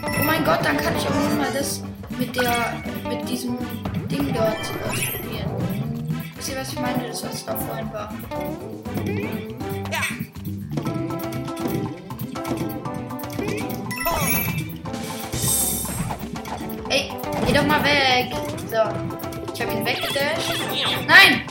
Oh 0.02 0.24
mein 0.24 0.44
Gott, 0.44 0.64
dann 0.64 0.76
kann 0.76 0.96
ich 0.96 1.06
auch 1.06 1.14
noch 1.14 1.36
mal 1.36 1.52
das 1.52 1.82
mit 2.18 2.34
der 2.34 2.82
mit 3.08 3.28
diesem 3.28 3.58
Ding 4.14 4.32
dort 4.32 4.56
ausprobieren. 4.88 5.50
Wisst 6.36 6.48
ihr, 6.48 6.56
was 6.56 6.72
ich 6.72 6.78
meine? 6.78 7.08
Das, 7.08 7.24
was 7.24 7.44
da 7.44 7.56
vorhin 7.56 7.92
war. 7.92 8.14
ja! 9.90 10.02
Oh, 14.06 14.20
Ey, 16.90 17.10
geh 17.44 17.52
doch 17.52 17.66
mal 17.66 17.82
weg. 17.82 18.32
So, 18.70 18.82
ich 19.52 19.60
habe 19.62 19.72
ihn 19.72 19.84
weggedasht. 19.84 20.60
Nein! 21.08 21.42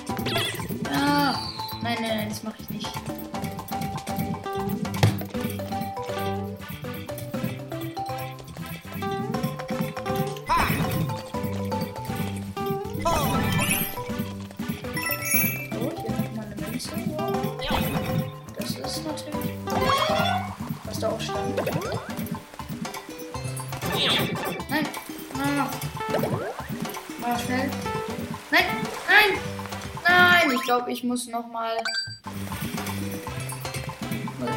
Ah, 0.89 1.35
nein, 1.81 1.97
nein, 1.99 2.17
nein, 2.17 2.29
das 2.29 2.43
mache 2.43 2.55
ich 2.59 2.62
glaube, 30.75 30.91
ich 30.91 31.03
muss 31.03 31.27
noch 31.27 31.47
mal. 31.47 31.77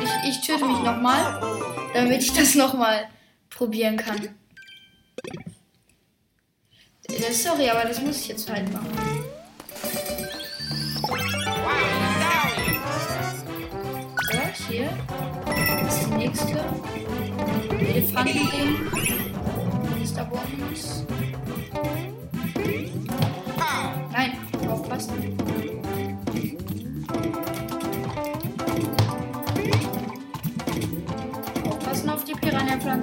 Ich, 0.03 0.31
ich 0.31 0.47
töte 0.47 0.65
mich 0.65 0.79
noch 0.79 0.99
mal, 1.01 1.41
damit 1.93 2.23
ich 2.23 2.33
das 2.33 2.55
noch 2.55 2.73
mal 2.73 3.09
probieren 3.51 3.99
kann. 3.99 4.29
Äh, 7.09 7.33
Sorry, 7.33 7.69
aber 7.69 7.83
das 7.87 8.01
muss 8.01 8.21
ich 8.21 8.29
jetzt 8.29 8.51
halt 8.51 8.73
machen. 8.73 8.89
So, 14.33 14.69
hier 14.69 14.91
ist 15.87 16.07
die 16.07 16.15
nächste. 16.15 16.65
Elefantending. 17.79 18.91
Ist 20.03 20.17
da 20.17 20.25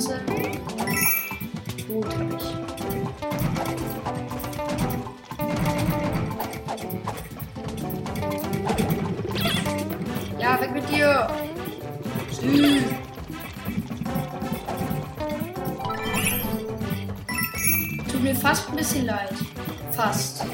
Piranha-Pflanze. 0.03 0.21
Gut, 1.87 2.05
hab 2.05 2.33
ich. 2.33 2.43
Ja, 10.39 10.59
weg 10.59 10.73
mit 10.73 10.89
dir. 10.89 11.27
Sü. 12.31 12.81
Tut 18.11 18.23
mir 18.23 18.35
fast 18.35 18.69
ein 18.69 18.75
bisschen 18.75 19.05
leid. 19.05 19.33
Fast. 19.91 20.45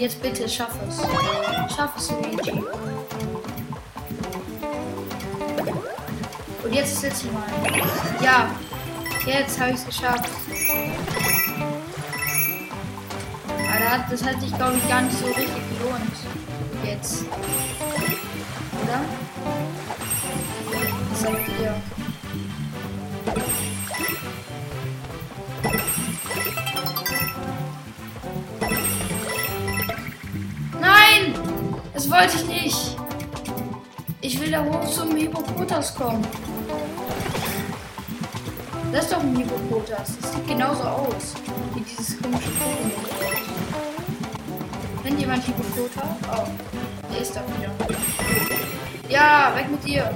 Jetzt 0.00 0.22
bitte, 0.22 0.48
schaff 0.48 0.74
es. 0.88 0.96
Schaff 1.76 1.90
es, 1.96 2.10
Luigi. 2.10 2.64
Und 6.64 6.72
jetzt 6.72 6.94
das 6.96 7.02
letzte 7.02 7.26
Mal. 7.28 7.44
Ja. 8.22 8.50
Jetzt 9.26 9.60
habe 9.60 9.70
ich 9.70 9.76
es 9.76 9.84
geschafft. 9.86 10.30
Aber 13.74 14.04
das 14.10 14.24
hat 14.24 14.40
sich, 14.40 14.54
glaube 14.56 14.76
ich, 14.76 14.88
gar 14.88 15.02
nicht 15.02 15.18
so 15.18 15.26
richtig 15.26 15.46
gelohnt. 15.46 16.16
Jetzt. 16.82 17.24
Oder? 18.82 19.00
Was 21.10 21.20
sagt 21.20 21.48
ihr? 21.60 21.99
Das 32.00 32.10
wollte 32.10 32.36
ich 32.38 32.46
nicht. 32.46 32.96
Ich 34.22 34.40
will 34.40 34.50
da 34.50 34.64
hoch 34.64 34.88
zum 34.88 35.14
Hippopotas 35.14 35.94
kommen. 35.94 36.26
Das 38.90 39.04
ist 39.04 39.12
doch 39.12 39.20
ein 39.20 39.36
Hippopotas. 39.36 40.16
Das 40.18 40.32
sieht 40.32 40.48
genauso 40.48 40.82
aus 40.82 41.34
wie 41.74 41.80
dieses 41.82 42.16
komische 42.22 42.48
Pokémon. 42.52 42.90
Kennt 45.04 45.20
jemand 45.20 45.44
Hippopotas? 45.44 46.08
Oh, 46.32 46.46
der 47.12 47.20
ist 47.20 47.36
da 47.36 47.42
wieder. 47.48 47.70
Ja, 49.10 49.52
weg 49.54 49.70
mit 49.70 49.84
dir. 49.84 50.10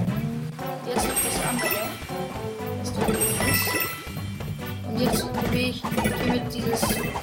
Jetzt 0.87 1.07
noch 1.07 1.20
das 1.23 1.38
andere. 1.51 1.83
Was 2.81 2.92
da 2.94 3.01
oben 3.03 3.18
ist. 3.53 3.68
Und 4.88 5.01
jetzt 5.03 5.33
probiere 5.35 5.68
ich 5.68 5.83
hiermit 6.03 6.44
dieses. 6.51 7.13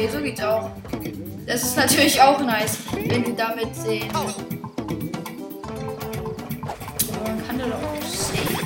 Okay, 0.00 0.08
so 0.12 0.22
geht's 0.22 0.42
auch. 0.42 0.70
Das 1.46 1.62
ist 1.62 1.76
natürlich 1.76 2.20
auch 2.20 2.40
nice, 2.40 2.78
wenn 2.92 3.24
du 3.24 3.32
damit 3.32 3.74
sehen. 3.74 4.08
Aber 4.14 4.34
man 7.26 7.46
kann 7.46 7.58
da 7.58 7.66
doch 7.66 8.06
sehen. 8.06 8.58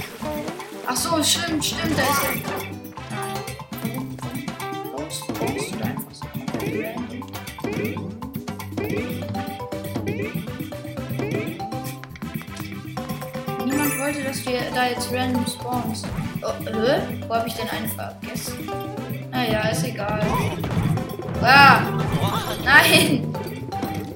Ach 0.86 0.96
so, 0.96 1.22
stimmt, 1.22 1.64
stimmt, 1.64 1.98
da 1.98 2.02
ist 2.02 2.22
ja. 2.22 2.30
Niemand 13.64 13.98
wollte, 13.98 14.22
dass 14.22 14.46
wir 14.46 14.60
da 14.74 14.86
jetzt 14.88 15.12
random 15.12 15.46
spawnen. 15.46 15.96
Oh, 16.42 16.68
äh? 16.68 17.00
Wo 17.26 17.34
habe 17.34 17.48
ich 17.48 17.54
denn 17.54 17.68
eine 17.70 17.88
vergessen? 17.88 18.70
Naja, 19.30 19.68
ist 19.68 19.84
egal. 19.84 20.20
Ah! 21.46 21.82
Nein! 22.64 23.34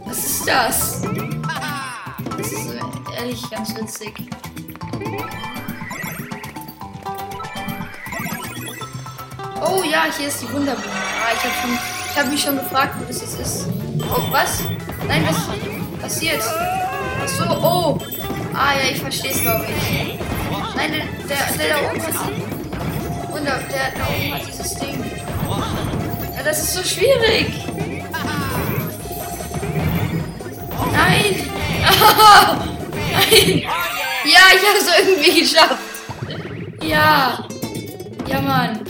Was 0.06 0.18
ist 0.18 0.48
das? 0.48 1.02
Das 2.36 2.52
ist 2.52 2.74
ehrlich 3.14 3.50
ganz 3.50 3.76
witzig. 3.76 4.14
Oh 9.60 9.82
ja, 9.84 10.06
hier 10.16 10.28
ist 10.28 10.40
die 10.40 10.52
Wunderblume. 10.52 10.94
Ah, 10.94 11.32
ich 11.34 11.44
habe 11.44 11.98
habe 12.18 12.30
mich 12.30 12.42
schon 12.42 12.56
gefragt, 12.56 12.94
wo 12.98 13.04
das 13.04 13.20
jetzt 13.20 13.38
ist. 13.38 13.66
Oh, 14.00 14.32
was? 14.32 14.64
Nein, 15.06 15.22
was 15.28 15.36
passiert? 16.00 16.42
Ach 16.42 17.28
so, 17.28 17.44
oh. 17.44 17.98
Ah 18.54 18.72
ja, 18.74 18.90
ich 18.90 19.00
verstehe 19.00 19.30
es, 19.30 19.42
glaube 19.42 19.66
ich. 19.66 20.18
Nein, 20.74 20.92
der, 20.92 21.28
der, 21.28 21.58
der 21.58 21.68
da 21.68 21.90
oben 21.90 22.02
hat 22.02 23.32
Wunder, 23.32 23.58
der 23.70 23.92
da 23.94 24.06
oben 24.08 24.34
hat 24.34 24.46
dieses 24.48 24.74
Ding. 24.76 25.04
Das 26.48 26.62
ist 26.62 26.72
so 26.72 26.82
schwierig. 26.82 27.46
Nein. 30.92 31.36
Nein. 33.12 33.62
Ja, 34.24 34.40
ich 34.54 34.64
habe 34.66 34.78
es 34.78 34.88
irgendwie 34.98 35.40
geschafft. 35.40 35.78
Ja. 36.82 37.46
Ja, 38.26 38.40
Mann. 38.40 38.80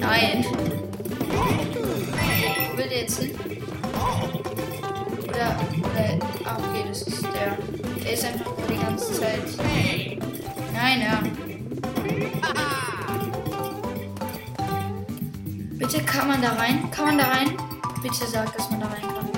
Nein. 0.00 0.46
Wo 2.72 2.76
will 2.76 2.88
der 2.88 2.98
jetzt 3.02 3.20
hin? 3.20 3.38
Oder, 5.28 5.60
oder, 5.78 6.18
ah, 6.44 6.58
okay, 6.58 6.84
das 6.88 7.02
ist 7.02 7.22
der. 7.22 7.56
Der 8.02 8.12
ist 8.12 8.24
einfach 8.24 8.50
die 8.68 8.78
ganze 8.78 9.12
Zeit. 9.12 9.44
Nein, 10.74 11.02
ja. 11.02 11.41
Kann 16.12 16.28
man 16.28 16.42
da 16.42 16.50
rein? 16.50 16.90
Kann 16.90 17.06
man 17.06 17.18
da 17.18 17.24
rein? 17.24 17.56
Bitte 18.02 18.26
sag, 18.26 18.54
dass 18.54 18.70
man 18.70 18.80
da 18.80 18.86
rein 18.86 19.00
kann. 19.00 19.30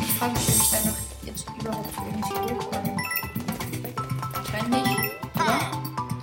Ich 0.00 0.12
frage 0.14 0.32
mich, 0.32 0.48
ob 0.48 0.56
ich 0.56 0.70
da 0.70 0.78
noch 0.90 0.96
jetzt 1.24 1.46
überhaupt 1.60 1.90
irgendwie 2.04 2.54
hochkomme. 2.54 2.96
Scheint 4.50 4.70
nicht. 4.70 4.98
Oder? 5.36 5.60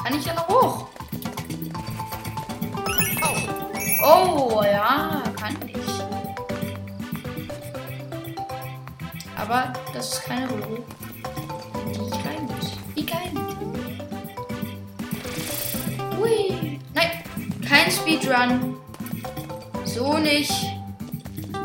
Kann 0.04 0.20
ich 0.20 0.26
ja 0.26 0.34
noch 0.34 0.48
hoch? 0.50 0.88
Oh, 4.06 4.62
ja, 4.66 5.24
kann 5.39 5.56
ich. 5.66 6.04
Aber 9.38 9.72
das 9.94 10.13
ist 10.13 10.26
keine 10.26 10.50
Röhre, 10.50 10.84
in 11.86 11.94
die 11.94 12.02
ich 12.02 12.26
rein 12.26 12.46
muss. 12.46 12.74
Wie 12.94 13.06
geil. 13.06 13.32
Hui. 16.18 16.80
Nein, 16.94 17.12
kein 17.66 17.89
Speedrun. 17.89 18.73
So 19.93 20.17
nicht. 20.17 20.51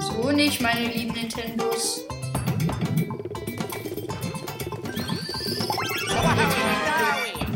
So 0.01 0.31
nicht, 0.31 0.61
meine 0.61 0.87
lieben 0.87 1.15
Nintendos. 1.15 2.03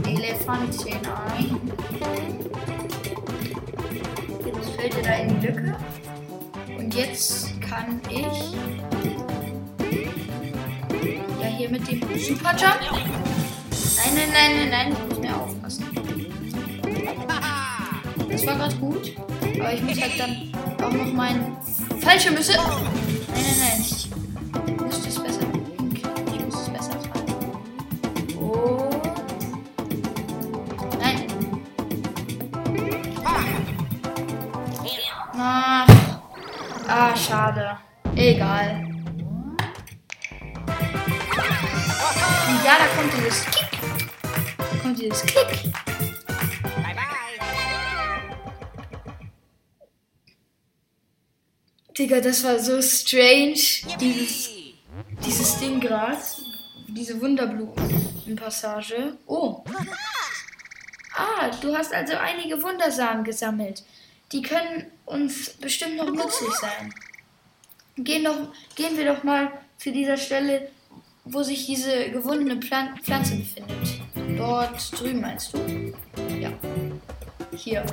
Elefantin 0.06 0.94
ein. 1.28 1.72
Jetzt 4.46 4.70
fällt 4.70 4.96
er 4.96 5.02
da 5.02 5.14
in 5.16 5.40
die 5.40 5.46
Lücke. 5.46 5.76
Und 6.78 6.94
jetzt 6.94 7.60
kann 7.60 8.00
ich. 8.08 8.54
Ja, 11.38 11.48
hier 11.48 11.68
mit 11.68 11.86
dem 11.86 12.00
Superjump. 12.18 12.80
Nein, 13.96 14.14
nein, 14.14 14.30
nein, 14.32 14.56
nein, 14.56 14.70
nein, 14.70 14.92
ich 14.92 15.08
muss 15.10 15.18
mehr 15.18 15.36
aufpassen. 15.36 15.84
Das 18.30 18.46
war 18.46 18.54
gerade 18.54 18.76
gut. 18.76 19.12
Aber 19.60 19.74
ich 19.74 19.82
muss 19.82 20.00
halt 20.00 20.18
dann 20.18 20.51
auch 20.82 20.92
noch 20.92 21.12
meinen 21.12 21.56
falsche 22.00 22.30
Müsse. 22.30 22.54
Nein, 22.54 22.66
nein, 23.34 23.54
nein. 23.58 23.80
Ich 24.66 24.80
muss 24.80 25.02
das 25.02 25.18
besser. 25.22 25.40
Ich 26.32 26.44
muss 26.44 26.62
es 26.62 26.68
besser 26.68 27.00
tragen. 27.02 27.34
Oh. 28.40 28.90
Nein. 31.00 31.26
Ach. 35.36 35.86
Ah, 36.88 37.16
schade. 37.16 37.78
Egal. 38.14 38.84
Und 42.48 42.64
ja, 42.64 42.72
da 42.78 42.86
kommt 42.96 43.12
dieses 43.16 43.44
Kick. 43.46 43.80
Da 44.58 44.76
kommt 44.82 44.98
dieses 44.98 45.22
Klick. 45.22 45.72
Digga, 52.02 52.20
das 52.20 52.42
war 52.42 52.58
so 52.58 52.82
strange. 52.82 53.62
Dieses, 54.00 54.50
dieses 55.24 55.58
Ding 55.60 55.78
gerade. 55.78 56.18
Diese 56.88 57.20
Wunderblumenpassage. 57.20 59.18
Oh. 59.26 59.62
Ah, 61.14 61.48
du 61.60 61.76
hast 61.76 61.94
also 61.94 62.14
einige 62.14 62.60
Wundersamen 62.60 63.22
gesammelt. 63.22 63.84
Die 64.32 64.42
können 64.42 64.90
uns 65.04 65.50
bestimmt 65.50 65.96
noch 65.96 66.10
nützlich 66.10 66.52
sein. 66.60 66.92
Gehen, 67.98 68.24
doch, 68.24 68.48
gehen 68.74 68.96
wir 68.96 69.14
doch 69.14 69.22
mal 69.22 69.52
zu 69.78 69.92
dieser 69.92 70.16
Stelle, 70.16 70.72
wo 71.24 71.44
sich 71.44 71.66
diese 71.66 72.10
gewundene 72.10 72.56
Plan 72.56 72.98
Pflanze 73.00 73.36
befindet. 73.36 74.00
Dort 74.36 75.00
drüben 75.00 75.20
meinst 75.20 75.54
du? 75.54 75.94
Ja. 76.40 76.52
Hier. 77.54 77.86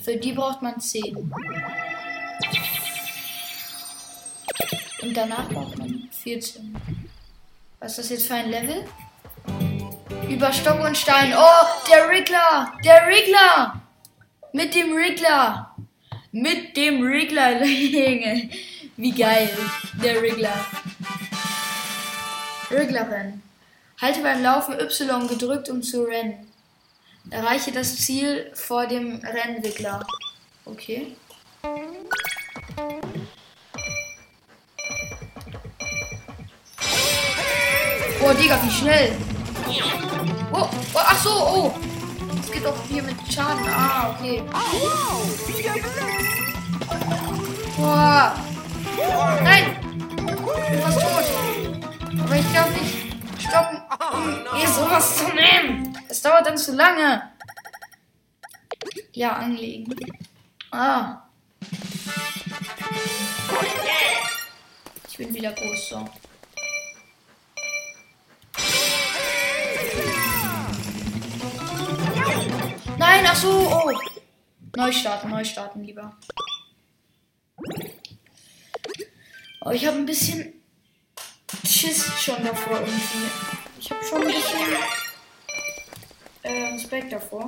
Für 0.00 0.16
die 0.16 0.32
braucht 0.32 0.62
man 0.62 0.80
10. 0.80 1.32
Und 5.02 5.16
danach 5.16 5.48
braucht 5.48 5.78
man 5.78 6.08
14. 6.22 6.74
Was 7.80 7.92
ist 7.92 7.98
das 7.98 8.08
jetzt 8.10 8.26
für 8.26 8.34
ein 8.34 8.50
Level? 8.50 8.84
Über 10.28 10.52
Stock 10.52 10.80
und 10.80 10.96
Stein. 10.96 11.32
Oh, 11.36 11.66
der 11.90 12.08
Riggler! 12.08 12.72
Der 12.84 13.06
Riggler! 13.06 13.80
Mit 14.52 14.74
dem 14.74 14.92
Riggler! 14.92 15.74
Mit 16.32 16.76
dem 16.76 17.02
Riggler, 17.02 17.64
Junge. 17.64 18.50
Wie 18.96 19.12
geil. 19.12 19.48
Der 20.02 20.20
Riggler. 20.20 20.66
Rigglerin. 22.70 23.42
Halte 24.00 24.20
beim 24.22 24.42
Laufen 24.42 24.78
Y 24.78 25.28
gedrückt, 25.28 25.70
um 25.70 25.82
zu 25.82 26.02
rennen. 26.02 26.46
Erreiche 27.30 27.72
das 27.72 27.96
Ziel 27.96 28.50
vor 28.54 28.86
dem 28.86 29.20
Rennwickler. 29.24 30.04
Okay. 30.64 31.16
Oh, 38.20 38.32
Digga, 38.32 38.58
wie 38.62 38.70
schnell. 38.70 39.16
Oh, 40.52 40.68
oh, 40.94 40.98
ach 40.98 41.22
so, 41.22 41.30
oh. 41.30 41.74
Es 42.40 42.50
geht 42.50 42.66
auch 42.66 42.74
hier 42.88 43.02
mit 43.02 43.16
Schaden. 43.32 43.64
Ah, 43.68 44.10
okay. 44.10 44.42
Boah. 47.76 48.34
Nein. 49.42 49.76
Bin 50.16 50.80
fast 50.82 51.00
tot. 51.00 51.24
Aber 52.20 52.36
ich 52.36 52.52
glaube 52.52 52.72
nicht 52.72 52.96
stoppen, 53.38 53.82
um 54.12 54.60
ihr 54.60 54.68
sowas 54.68 55.18
zu 55.18 55.24
nehmen. 55.34 55.96
Das 56.08 56.20
dauert 56.20 56.46
dann 56.46 56.58
zu 56.58 56.74
lange. 56.74 57.22
Ja, 59.12 59.34
anlegen. 59.34 59.94
Ah. 60.70 61.22
Ich 65.08 65.16
bin 65.16 65.34
wieder 65.34 65.52
groß, 65.52 65.88
so. 65.90 66.08
Nein, 73.18 73.30
ach 73.32 73.36
so, 73.36 73.48
oh. 73.50 73.90
Neu 74.76 74.92
starten, 74.92 75.30
neu 75.30 75.44
starten 75.44 75.82
lieber. 75.82 76.16
Oh, 79.60 79.70
ich 79.70 79.84
habe 79.84 79.96
ein 79.96 80.06
bisschen 80.06 80.52
Schiss 81.66 82.12
schon 82.20 82.44
davor 82.44 82.78
irgendwie. 82.78 83.26
Ich 83.80 83.90
habe 83.90 84.04
schon 84.04 84.20
ein 84.20 84.28
bisschen 84.28 84.60
äh, 86.42 86.72
Respekt 86.74 87.12
davor. 87.12 87.44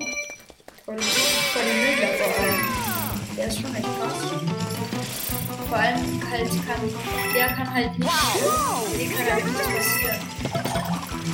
Vor 0.85 0.97
dem, 0.97 1.05
vor 1.05 1.63
allem. 1.63 2.61
Der 3.37 3.47
ist 3.47 3.61
schon 3.61 3.73
echt 3.73 3.85
krass. 3.85 4.15
Vor 5.69 5.79
allem 5.79 6.31
halt 6.33 6.51
kann, 6.67 7.33
der 7.33 7.47
kann 7.47 7.73
halt 7.73 7.97
nicht, 7.97 8.11
dem 8.99 9.17
kann 9.17 9.35
halt 9.35 9.45
nichts 9.45 9.63
passieren. 9.63 10.21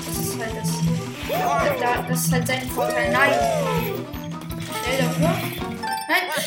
Das 0.06 0.18
ist 0.18 0.38
halt 0.38 0.56
das, 0.60 1.80
da, 1.80 2.02
das 2.02 2.20
ist 2.26 2.32
halt 2.32 2.46
sein 2.46 2.68
Vorteil. 2.68 3.12
Nein! 3.12 4.15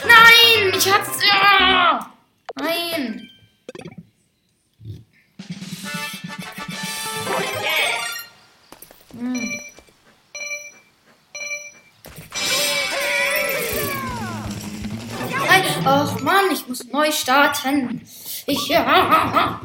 Nein! 0.05 0.73
Ich 0.77 0.91
hab's! 0.91 1.23
Ja! 1.23 2.11
Nein! 2.55 3.29
Hm. 9.17 9.59
Ach 15.85 16.19
Mann, 16.19 16.51
ich 16.51 16.67
muss 16.67 16.83
neu 16.85 17.11
starten. 17.11 18.01
Ich. 18.45 18.67
Ja, 18.67 19.61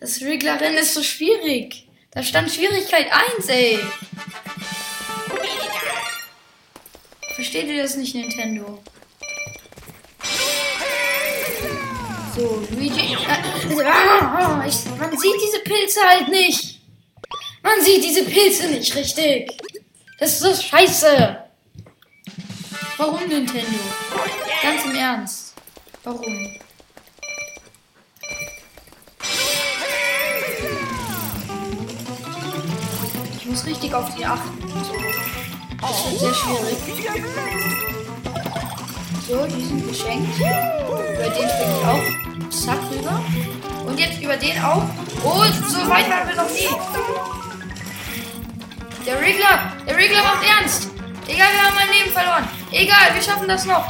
das 0.00 0.20
Reglerin 0.20 0.74
ist 0.74 0.94
so 0.94 1.02
schwierig. 1.02 1.88
Da 2.10 2.22
stand 2.22 2.50
Schwierigkeit 2.50 3.06
1, 3.38 3.48
ey. 3.48 3.78
Versteht 7.54 7.72
ihr 7.72 7.82
das 7.84 7.94
nicht, 7.94 8.16
Nintendo? 8.16 8.82
So, 12.34 12.66
Luigi. 12.72 13.14
Äh, 13.14 14.68
ich, 14.68 14.84
man 14.98 15.16
sieht 15.16 15.36
diese 15.40 15.60
Pilze 15.62 16.00
halt 16.00 16.30
nicht. 16.30 16.80
Man 17.62 17.80
sieht 17.80 18.02
diese 18.02 18.24
Pilze 18.24 18.66
nicht 18.66 18.92
richtig. 18.96 19.52
Das 20.18 20.32
ist 20.32 20.40
so 20.40 20.52
scheiße. 20.52 21.44
Warum, 22.96 23.20
Nintendo? 23.28 23.78
Ganz 24.60 24.84
im 24.86 24.96
Ernst. 24.96 25.54
Warum? 26.02 26.58
Ich 33.38 33.46
muss 33.46 33.64
richtig 33.64 33.94
auf 33.94 34.12
die 34.16 34.24
achten. 34.24 34.63
Das 35.86 36.10
wird 36.10 36.18
sehr 36.18 36.34
schwierig. 36.34 36.78
So, 39.28 39.46
die 39.46 39.64
sind 39.64 39.86
geschenkt. 39.86 40.38
Über 40.38 41.28
den 41.28 41.48
springe 41.48 41.76
ich 41.78 41.86
auch. 41.86 42.50
Zack, 42.50 42.78
rüber. 42.90 43.22
Und 43.86 44.00
jetzt 44.00 44.18
über 44.22 44.36
den 44.36 44.62
auch. 44.62 44.82
Oh, 45.22 45.44
so 45.68 45.88
weit 45.90 46.08
waren 46.08 46.28
wir 46.28 46.36
noch 46.36 46.50
nie. 46.50 46.68
Der 49.04 49.20
Regler, 49.20 49.72
der 49.86 49.96
Regler 49.96 50.22
macht 50.22 50.46
ernst. 50.58 50.88
Egal, 51.28 51.48
wir 51.52 51.62
haben 51.62 51.76
ein 51.76 51.88
Leben 51.98 52.10
verloren. 52.10 52.48
Egal, 52.70 53.14
wir 53.14 53.22
schaffen 53.22 53.46
das 53.46 53.66
noch. 53.66 53.86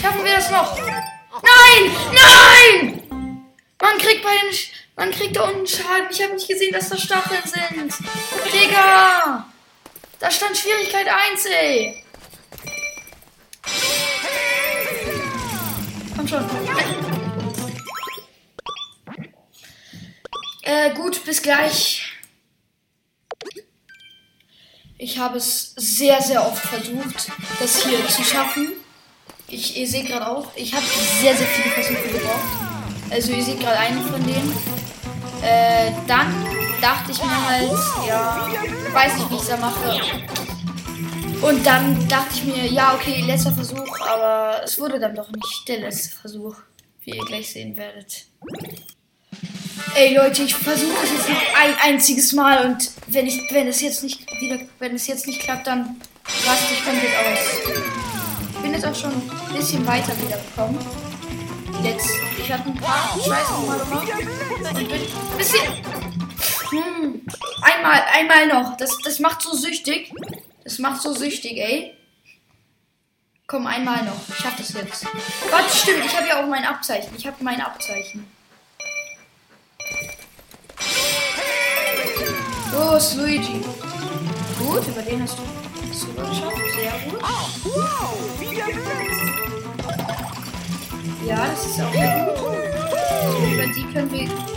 Schaffen 0.00 0.24
wir 0.24 0.34
das 0.34 0.50
noch? 0.50 0.76
Nein! 0.76 1.90
Nein! 2.12 3.02
Man 3.80 3.98
kriegt 3.98 4.22
bei 4.22 4.30
den... 4.42 4.52
Sch 4.52 4.72
man 4.96 5.10
kriegt 5.10 5.36
da 5.36 5.44
unten 5.44 5.66
Schaden. 5.66 6.06
Ich 6.10 6.22
habe 6.22 6.34
nicht 6.34 6.46
gesehen, 6.46 6.72
dass 6.72 6.88
da 6.88 6.96
Stacheln 6.96 7.42
sind. 7.44 7.94
Digga! 8.52 9.46
Da 10.24 10.30
stand 10.30 10.56
Schwierigkeit 10.56 11.06
1, 11.06 11.44
ey. 11.44 12.02
Komm 16.16 16.26
schon. 16.26 16.42
Äh, 20.62 20.94
gut, 20.94 21.22
bis 21.26 21.42
gleich. 21.42 22.10
Ich 24.96 25.18
habe 25.18 25.36
es 25.36 25.74
sehr, 25.76 26.22
sehr 26.22 26.46
oft 26.46 26.64
versucht, 26.68 27.30
das 27.60 27.84
hier 27.84 28.08
zu 28.08 28.24
schaffen. 28.24 28.72
Ich, 29.48 29.76
ihr 29.76 29.86
seht 29.86 30.06
gerade 30.06 30.26
auch, 30.26 30.56
ich 30.56 30.72
habe 30.72 30.86
sehr, 31.20 31.36
sehr 31.36 31.46
viele 31.48 31.68
Versuche 31.68 32.08
gebraucht. 32.08 33.10
Also 33.10 33.30
ihr 33.30 33.44
seht 33.44 33.60
gerade 33.60 33.76
einen 33.76 34.02
von 34.02 34.26
denen. 34.26 34.56
Äh, 35.42 35.92
dann 36.06 36.32
dachte 36.80 37.12
ich 37.12 37.22
mir 37.22 37.46
halt, 37.46 37.78
ja, 38.08 38.50
weiß 38.94 39.16
nicht, 39.16 39.30
wie 39.30 39.34
ich 39.34 39.42
es 39.42 39.48
da 39.48 39.56
mache. 39.56 40.00
Und 41.42 41.66
dann 41.66 42.08
dachte 42.08 42.34
ich 42.34 42.44
mir, 42.44 42.66
ja, 42.66 42.94
okay, 42.94 43.22
letzter 43.26 43.52
Versuch, 43.52 44.00
aber 44.00 44.62
es 44.64 44.78
wurde 44.78 44.98
dann 44.98 45.14
doch 45.14 45.30
nicht 45.30 45.68
der 45.68 45.80
letzte 45.80 46.16
Versuch, 46.16 46.56
wie 47.02 47.10
ihr 47.10 47.24
gleich 47.26 47.52
sehen 47.52 47.76
werdet. 47.76 48.26
Ey 49.94 50.16
Leute, 50.16 50.42
ich 50.42 50.54
versuche 50.54 51.04
es 51.04 51.10
jetzt 51.10 51.28
noch 51.28 51.60
ein 51.60 51.74
einziges 51.82 52.32
Mal 52.32 52.64
und 52.66 52.90
wenn 53.08 53.26
ich, 53.26 53.40
wenn 53.50 53.68
es 53.68 53.80
jetzt 53.80 54.02
nicht 54.02 54.20
wieder, 54.40 54.58
wenn 54.78 54.94
es 54.94 55.06
jetzt 55.06 55.26
nicht 55.26 55.40
klappt, 55.40 55.66
dann 55.66 56.00
raste 56.46 56.72
ich 56.72 56.84
komplett 56.84 57.12
aus. 57.12 57.38
Ich 58.54 58.62
bin 58.62 58.72
jetzt 58.72 58.86
auch 58.86 58.94
schon 58.94 59.12
ein 59.12 59.54
bisschen 59.54 59.86
weiter 59.86 60.12
wieder 60.22 60.38
gekommen. 60.38 60.78
Jetzt, 61.82 62.08
ich 62.38 62.50
hatte 62.50 62.68
ein 62.68 62.74
paar 62.76 63.18
Scheiße 63.22 63.52
mal 63.66 63.78
gemacht 63.78 64.08
und 64.60 64.88
bin 64.88 64.92
ein 64.92 65.38
bisschen. 65.38 66.23
Hm, 66.74 67.22
einmal, 67.62 68.02
einmal 68.12 68.46
noch. 68.48 68.76
Das, 68.76 68.96
das 69.04 69.20
macht 69.20 69.42
so 69.42 69.54
süchtig. 69.54 70.12
Das 70.64 70.78
macht 70.78 71.02
so 71.02 71.14
süchtig, 71.14 71.58
ey. 71.58 71.96
Komm, 73.46 73.66
einmal 73.66 74.02
noch. 74.04 74.16
Ich 74.28 74.36
schaff 74.36 74.56
das 74.56 74.72
jetzt. 74.72 75.06
Warte, 75.50 75.76
stimmt. 75.76 76.04
Ich 76.06 76.16
habe 76.16 76.26
ja 76.26 76.42
auch 76.42 76.48
mein 76.48 76.64
Abzeichen. 76.64 77.14
Ich 77.16 77.26
habe 77.26 77.36
mein 77.44 77.60
Abzeichen. 77.60 78.26
Los, 82.72 83.14
Luigi. 83.14 83.60
Gut, 84.58 84.86
über 84.88 85.02
den 85.02 85.22
hast 85.22 85.38
du 85.38 85.42
es 85.90 86.00
geschafft. 86.00 86.56
Sehr 86.74 86.92
gut. 87.10 87.20
Ja, 91.26 91.46
das 91.46 91.66
ist 91.66 91.80
auch 91.80 91.92
sehr 91.92 92.34
gut. 92.34 93.52
Über 93.52 93.66
die 93.66 93.84
können 93.92 94.10
wir 94.10 94.53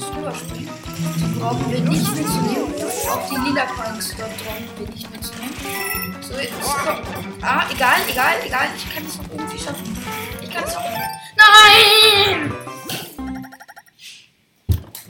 getrost 0.00 0.16
rüberspringen. 0.16 0.70
Die 1.16 1.38
brauchen 1.38 1.70
wir 1.70 1.80
nicht 1.80 2.14
mitzunehmen. 2.14 2.74
Auch 3.10 3.28
die 3.28 3.48
lila 3.48 3.66
Coins 3.66 4.14
dort 4.16 4.36
brauchen 4.38 4.68
wir 4.78 4.88
nicht 4.88 5.10
mitzunehmen. 5.10 5.54
So, 6.20 6.34
jetzt 6.34 6.52
komm. 6.62 6.98
Ah, 7.42 7.66
egal, 7.72 8.00
egal, 8.10 8.34
egal. 8.44 8.68
Ich 8.76 8.94
kann 8.94 9.06
es 9.06 9.18
noch 9.18 9.30
irgendwie 9.30 9.58
schaffen. 9.58 9.96
Ich 10.42 10.50
kann 10.50 10.64
es 10.64 10.76
auch. 10.76 10.84
Nein! 11.36 12.52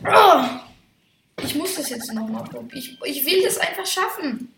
Oh! 0.07 1.43
Ich 1.43 1.55
muss 1.55 1.75
das 1.75 1.91
jetzt 1.91 2.13
nochmal 2.13 2.45
probieren. 2.45 2.71
Ich, 2.73 2.99
ich 3.05 3.25
will 3.25 3.43
das 3.43 3.59
einfach 3.59 3.87
schaffen. 3.87 4.53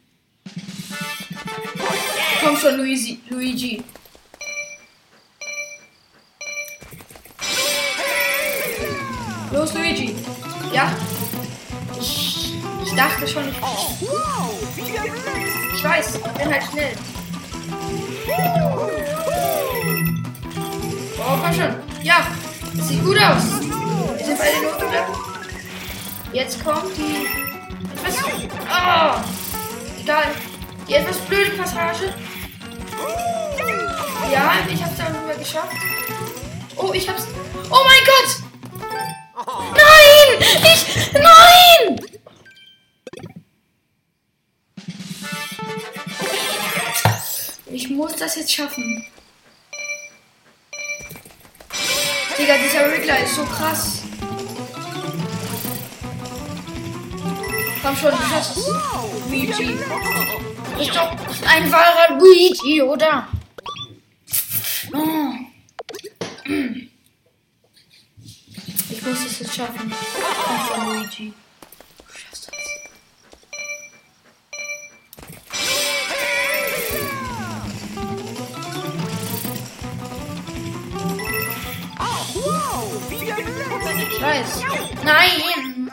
Komm 2.42 2.56
schon, 2.56 2.76
Luigi. 2.76 3.20
Luigi. 3.28 3.82
Los, 9.52 9.74
Luigi. 9.74 10.16
Ja? 10.72 10.90
Ich, 12.00 12.54
ich 12.84 12.94
dachte 12.94 13.28
schon, 13.28 13.44
ich, 13.48 13.56
ich 15.74 15.84
weiß, 15.84 16.14
ich 16.14 16.22
bin 16.22 16.52
halt 16.52 16.62
schnell. 16.70 16.94
Oh, 21.18 21.38
komm 21.42 21.54
schon. 21.54 21.74
Ja, 22.02 22.26
das 22.74 22.88
sieht 22.88 23.04
gut 23.04 23.18
aus. 23.18 23.60
Wir 24.16 24.26
sind 24.26 24.38
beide 24.38 24.62
notgedrückt. 24.62 25.18
Jetzt 26.32 26.64
kommt 26.64 26.96
die 26.96 27.26
etwas. 27.94 28.24
Oh, 28.24 29.20
egal. 30.00 30.24
Die 30.88 30.94
etwas 30.94 31.18
blöde 31.18 31.50
Passage. 31.52 32.14
Ja, 34.32 34.54
ich 34.66 34.82
hab's 34.82 34.96
dann 34.96 35.14
rüber 35.14 35.34
geschafft. 35.38 35.76
Oh, 36.76 36.90
ich 36.94 37.06
hab's. 37.08 37.26
Oh 37.70 37.84
mein 37.84 38.04
Gott! 38.06 38.41
Nein! 39.46 40.38
Ich. 40.64 41.12
Nein! 41.12 42.00
Ich 47.66 47.90
muss 47.90 48.16
das 48.16 48.36
jetzt 48.36 48.52
schaffen. 48.52 49.04
Digga, 52.38 52.54
dieser 52.58 52.92
Riddler 52.92 53.22
ist 53.24 53.34
so 53.34 53.44
krass. 53.44 54.02
Komm 57.82 57.96
schon, 57.96 58.10
du 58.10 58.16
schaffst 58.16 58.56
es. 58.56 58.66
Luigi. 59.28 59.78
Ist 60.80 60.94
doch 60.94 61.10
ein 61.48 61.70
wahrer 61.72 62.18
Luigi, 62.18 62.82
oder? 62.82 63.28
Ich 69.32 69.38
muss 69.38 69.48
es 69.48 69.56
schaffen. 69.56 69.90
Komm 70.44 70.66
schon, 70.68 70.94
Luigi. 70.94 71.32
Du 72.06 72.18
schaffst 72.18 72.48
das. 72.48 72.54
Ich 84.10 84.20
weiß. 84.20 84.62
Nein! 85.02 85.90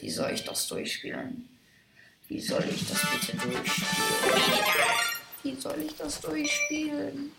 Wie 0.00 0.10
soll 0.10 0.30
ich 0.30 0.44
das 0.44 0.66
durchspielen? 0.68 1.48
Wie 2.28 2.40
soll 2.40 2.64
ich 2.64 2.88
das 2.88 3.02
bitte 3.10 3.36
durchspielen? 3.36 3.90
Wie 5.42 5.54
soll 5.60 5.82
ich 5.82 5.94
das 5.96 6.20
durchspielen? 6.22 7.32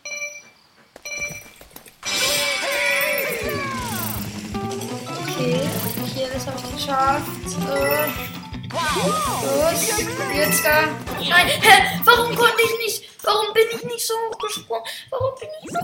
Okay, 5.42 5.60
okay, 6.04 6.28
das 6.32 6.46
habe 6.46 6.62
geschafft. 6.72 7.26
Äh, 7.68 8.08
los, 9.44 9.82
jetzt 10.36 10.64
da. 10.64 10.84
Nein, 11.18 11.48
hä? 11.48 12.00
Warum 12.04 12.36
konnte 12.36 12.62
ich 12.64 12.78
nicht? 12.86 13.10
Warum 13.24 13.52
bin 13.54 13.64
ich 13.76 13.84
nicht 13.84 14.06
so 14.06 14.14
hochgesprungen? 14.30 14.84
Warum 15.10 15.34
bin 15.40 15.50
ich 15.64 15.72
so? 15.72 15.80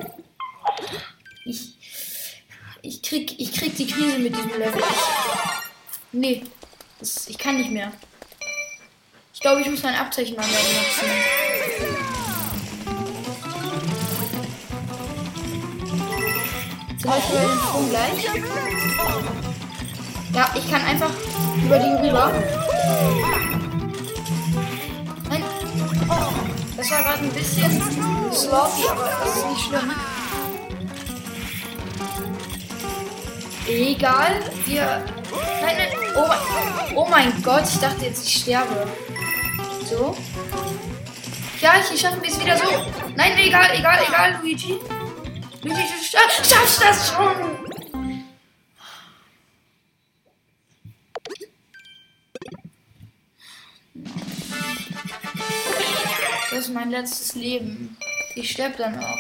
Ich, 1.46 1.76
ich 2.84 3.02
krieg, 3.02 3.40
ich 3.40 3.52
krieg 3.52 3.76
die 3.76 3.88
Krise 3.88 4.20
mit 4.20 4.36
diesem 4.36 4.60
Level. 4.60 4.84
Nee, 6.12 6.44
das, 7.00 7.28
ich 7.28 7.38
kann 7.38 7.58
nicht 7.58 7.72
mehr. 7.72 7.92
Ich 9.34 9.40
glaube, 9.40 9.62
ich 9.62 9.70
muss 9.70 9.82
mein 9.82 9.96
Abzeichen 9.96 10.36
mal 10.36 10.46
benutzen. 10.46 11.08
Zum 17.00 17.10
Beispiel 17.12 17.36
bei 17.36 17.42
dem 17.42 17.60
Sprung 17.60 17.90
gleich. 17.90 19.47
Ja, 20.38 20.48
ich 20.54 20.70
kann 20.70 20.86
einfach 20.86 21.10
über 21.66 21.80
die 21.80 22.08
rüber. 22.08 22.32
Nein. 25.30 25.44
Das 26.78 26.92
war 26.92 27.02
gerade 27.02 27.20
ein 27.24 27.32
bisschen 27.32 27.82
sloppy, 28.32 28.88
aber 28.88 29.10
das 29.26 29.36
ist 29.36 29.50
nicht 29.50 29.62
schlimm. 29.66 29.92
Egal, 33.68 34.40
wir. 34.66 35.04
Nein, 35.62 35.76
nein. 35.76 35.88
Oh 36.16 36.28
mein, 36.28 36.96
oh 36.98 37.08
mein 37.10 37.42
Gott, 37.42 37.64
ich 37.68 37.80
dachte 37.80 38.06
jetzt, 38.06 38.24
ich 38.28 38.42
sterbe. 38.44 38.88
So. 39.90 40.16
Ja, 41.62 41.74
hier 41.90 41.98
schaffen 41.98 42.22
wir 42.22 42.30
es 42.30 42.40
wieder 42.40 42.56
so. 42.58 42.64
Nein, 43.16 43.32
egal, 43.40 43.72
egal, 43.76 44.00
egal, 44.08 44.38
Luigi. 44.40 44.80
Luigi, 45.64 45.82
du 45.82 46.18
scha- 46.18 46.48
schaffst 46.48 46.84
das 46.84 47.10
schon. 47.12 47.67
Mein 56.78 56.92
letztes 56.92 57.34
Leben. 57.34 57.98
Ich 58.36 58.52
sterbe 58.52 58.78
dann 58.78 59.04
auch. 59.04 59.18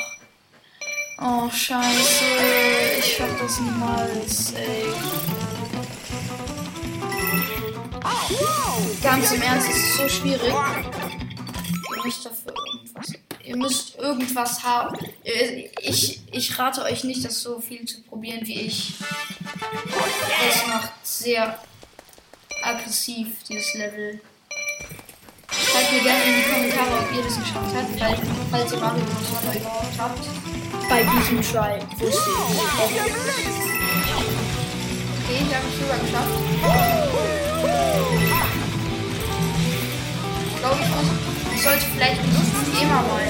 Oh, 1.20 1.50
scheiße. 1.50 2.24
Ich 3.00 3.16
schaff 3.16 3.32
das 3.42 3.60
niemals, 3.60 4.54
ey. 4.54 4.86
Ganz 9.02 9.32
im 9.32 9.42
Ernst, 9.42 9.70
es 9.72 9.76
ist 9.76 9.98
so 9.98 10.08
schwierig. 10.08 10.54
Ihr 11.96 12.04
müsst 12.04 12.26
dafür 12.28 12.54
irgendwas. 12.56 13.14
Ihr 13.44 13.58
müsst 13.58 13.96
irgendwas 13.96 14.64
haben. 14.64 14.96
Ich, 15.82 16.22
ich 16.32 16.60
rate 16.60 16.84
euch 16.84 17.04
nicht, 17.06 17.26
das 17.26 17.42
so 17.42 17.60
viel 17.60 17.86
zu 17.86 18.04
probieren 18.04 18.46
wie 18.46 18.62
ich. 18.62 18.94
Es 20.48 20.68
macht 20.68 20.92
sehr 21.02 21.58
aggressiv, 22.62 23.30
dieses 23.50 23.74
Level. 23.74 24.22
Schreibt 25.88 26.04
mir 26.04 26.12
gerne 26.12 26.24
in 26.26 26.36
die 26.36 26.44
Kommentare, 26.52 27.00
ob 27.00 27.16
ihr 27.16 27.24
das 27.24 27.36
geschafft 27.40 27.72
habt, 27.74 28.00
weil, 28.00 28.18
falls 28.52 28.72
ihr 28.74 28.80
Mario 28.80 29.06
Bros. 29.06 29.32
Wonder 29.32 29.56
überhaupt 29.58 29.98
habt. 29.98 30.20
Bei 30.90 31.04
diesem 31.04 31.42
Try 31.42 31.80
wusste 31.98 32.30
ich 32.30 32.50
nicht. 32.50 32.62
Okay, 35.24 35.40
ich 35.48 35.56
habe 35.56 35.68
es 35.68 35.76
sogar 35.80 36.00
geschafft. 36.00 36.36
Ich 40.50 40.58
glaube, 40.60 40.80
ich 40.82 40.90
muss. 40.90 41.10
Ich 41.56 41.62
sollte 41.64 41.86
vielleicht 41.96 42.20
ein 42.20 42.32
Thema 42.78 43.02
mal. 43.04 43.28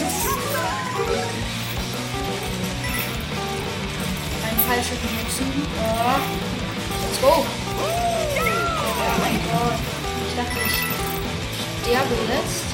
Ein 4.43 4.57
falsches 4.67 4.97
benutzen. 4.97 5.47
Ja. 5.77 6.19
Let's 7.03 7.21
go. 7.21 7.33
Oh 7.37 7.45
mein 9.21 9.39
Gott. 9.45 9.79
Ich 10.27 10.35
dachte, 10.35 10.57
ich 10.65 11.06
sterbe 11.87 12.15
jetzt. 12.27 12.65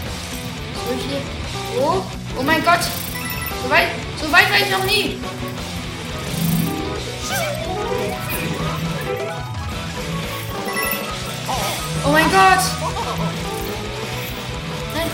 So 0.73 0.93
hier. 1.07 1.21
Oh. 1.79 2.01
Oh 2.39 2.43
mein 2.43 2.63
Gott. 2.63 2.79
So 3.61 3.69
weit, 3.69 3.89
so 4.19 4.31
weit 4.31 4.49
war 4.49 4.57
ich 4.57 4.71
noch 4.71 4.83
nie. 4.85 5.17
Oh 12.05 12.11
mein 12.11 12.25
Gott. 12.25 12.63
Nein. 14.93 15.11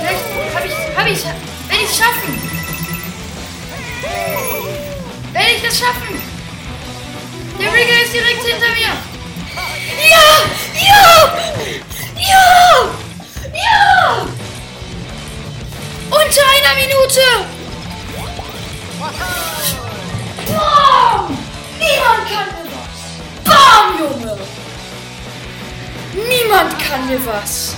Vielleicht 0.00 0.54
habe 0.54 0.66
ich, 0.66 0.96
habe 0.96 1.08
ich, 1.10 1.24
werde 1.24 1.84
ich 1.84 1.96
schaffen. 1.96 2.40
Werde 5.32 5.50
ich 5.56 5.62
das 5.62 5.78
schaffen? 5.78 6.22
Der 7.60 7.72
Rigger 7.72 8.02
ist 8.02 8.14
direkt 8.14 8.44
hinter 8.44 8.70
mir. 8.70 9.07
Ja! 10.10 10.26
Ja! 10.74 11.04
Ja! 12.16 12.88
Ja! 13.54 14.26
Unter 16.10 16.44
einer 16.54 16.74
Minute! 16.80 17.24
Bam! 20.46 21.38
Niemand 21.78 22.28
kann 22.28 22.48
mir 22.54 22.66
was! 22.72 23.00
Bam, 23.44 23.98
Junge! 23.98 24.38
Niemand 26.28 26.78
kann 26.78 27.06
mir 27.06 27.26
was! 27.26 27.76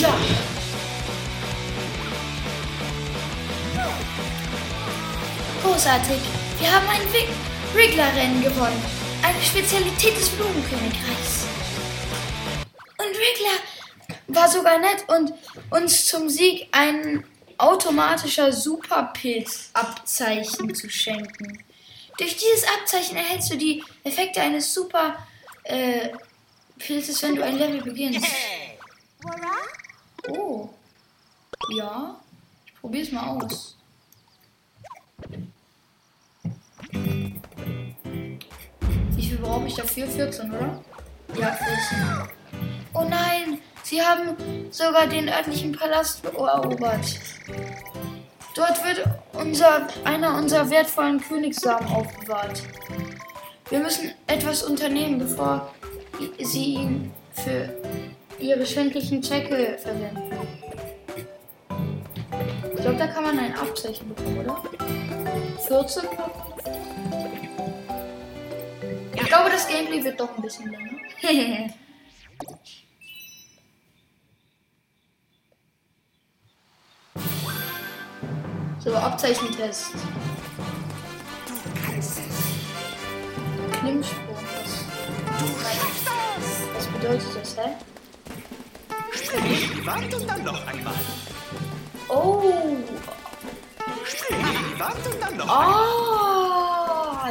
Ja! 0.00 0.14
Großartig! 5.62 6.20
Wir 6.58 6.72
haben 6.72 6.86
ein 6.88 7.02
Wi- 7.12 7.28
Wriggler-Rennen 7.74 8.42
gewonnen. 8.42 8.97
Eine 9.22 9.40
Spezialität 9.42 10.16
des 10.16 10.28
Blumenkönigreichs. 10.30 11.46
Und 12.98 13.16
Wriggler 13.16 13.60
war 14.28 14.48
sogar 14.48 14.78
nett 14.78 15.04
und 15.08 15.34
uns 15.70 16.06
zum 16.06 16.28
Sieg 16.28 16.68
ein 16.72 17.24
automatischer 17.58 18.52
Superpilz-Abzeichen 18.52 20.74
zu 20.74 20.88
schenken. 20.88 21.62
Durch 22.18 22.36
dieses 22.36 22.64
Abzeichen 22.78 23.16
erhältst 23.16 23.52
du 23.52 23.56
die 23.56 23.82
Effekte 24.04 24.40
eines 24.40 24.72
Super 24.74 25.16
äh, 25.64 26.10
Pilzes, 26.78 27.22
wenn 27.22 27.36
du 27.36 27.44
ein 27.44 27.58
Level 27.58 27.82
beginnst. 27.82 28.26
Oh. 30.28 30.68
Ja. 31.76 32.18
Ich 32.66 32.74
probier's 32.74 33.12
mal 33.12 33.28
aus. 33.28 33.77
Brauche 39.40 39.66
ich 39.66 39.74
dafür? 39.74 40.06
14, 40.06 40.50
oder? 40.50 40.82
Ja, 41.38 41.52
14. 41.52 41.68
Oh 42.94 43.04
nein, 43.08 43.58
sie 43.82 44.02
haben 44.02 44.36
sogar 44.70 45.06
den 45.06 45.28
örtlichen 45.28 45.72
Palast 45.72 46.24
erobert. 46.24 47.20
Dort 48.54 48.84
wird 48.84 49.04
unser, 49.34 49.86
einer 50.04 50.36
unserer 50.36 50.68
wertvollen 50.68 51.20
Königssamen 51.20 51.86
aufbewahrt. 51.88 52.62
Wir 53.70 53.78
müssen 53.78 54.12
etwas 54.26 54.64
unternehmen, 54.64 55.18
bevor 55.18 55.72
sie 56.40 56.74
ihn 56.74 57.12
für 57.32 57.68
ihre 58.40 58.66
schändlichen 58.66 59.22
Zwecke 59.22 59.78
verwenden. 59.78 60.32
Ich 62.74 62.80
glaube, 62.80 62.96
da 62.96 63.06
kann 63.06 63.24
man 63.24 63.38
ein 63.38 63.54
Abzeichen 63.56 64.08
bekommen, 64.08 64.40
oder? 64.40 64.62
14? 65.68 66.02
Ich 69.28 69.34
glaube, 69.34 69.50
das 69.50 69.68
Gameplay 69.68 70.02
wird 70.02 70.18
doch 70.18 70.34
ein 70.34 70.40
bisschen 70.40 70.70
länger. 70.70 70.88
so, 78.78 78.94
Abzeichentest. 78.94 79.92
Klimmsprung. 83.72 84.38
Was, 84.62 84.86
was 86.74 86.86
bedeutet 86.86 87.28
das, 87.38 87.54
hä? 87.58 87.74
Spring 89.12 89.44
in 89.44 89.74
die 89.74 89.86
Wand 89.86 90.14
und 90.14 90.26
dann 90.26 90.42
noch 90.42 90.66
einmal. 90.66 90.94
Oh! 92.08 92.50
Spring 94.06 94.40
in 94.40 94.46
die 94.74 94.80
Wand 94.80 95.06
und 95.06 95.22
dann 95.22 95.36
noch 95.36 95.48
einmal. 95.50 95.84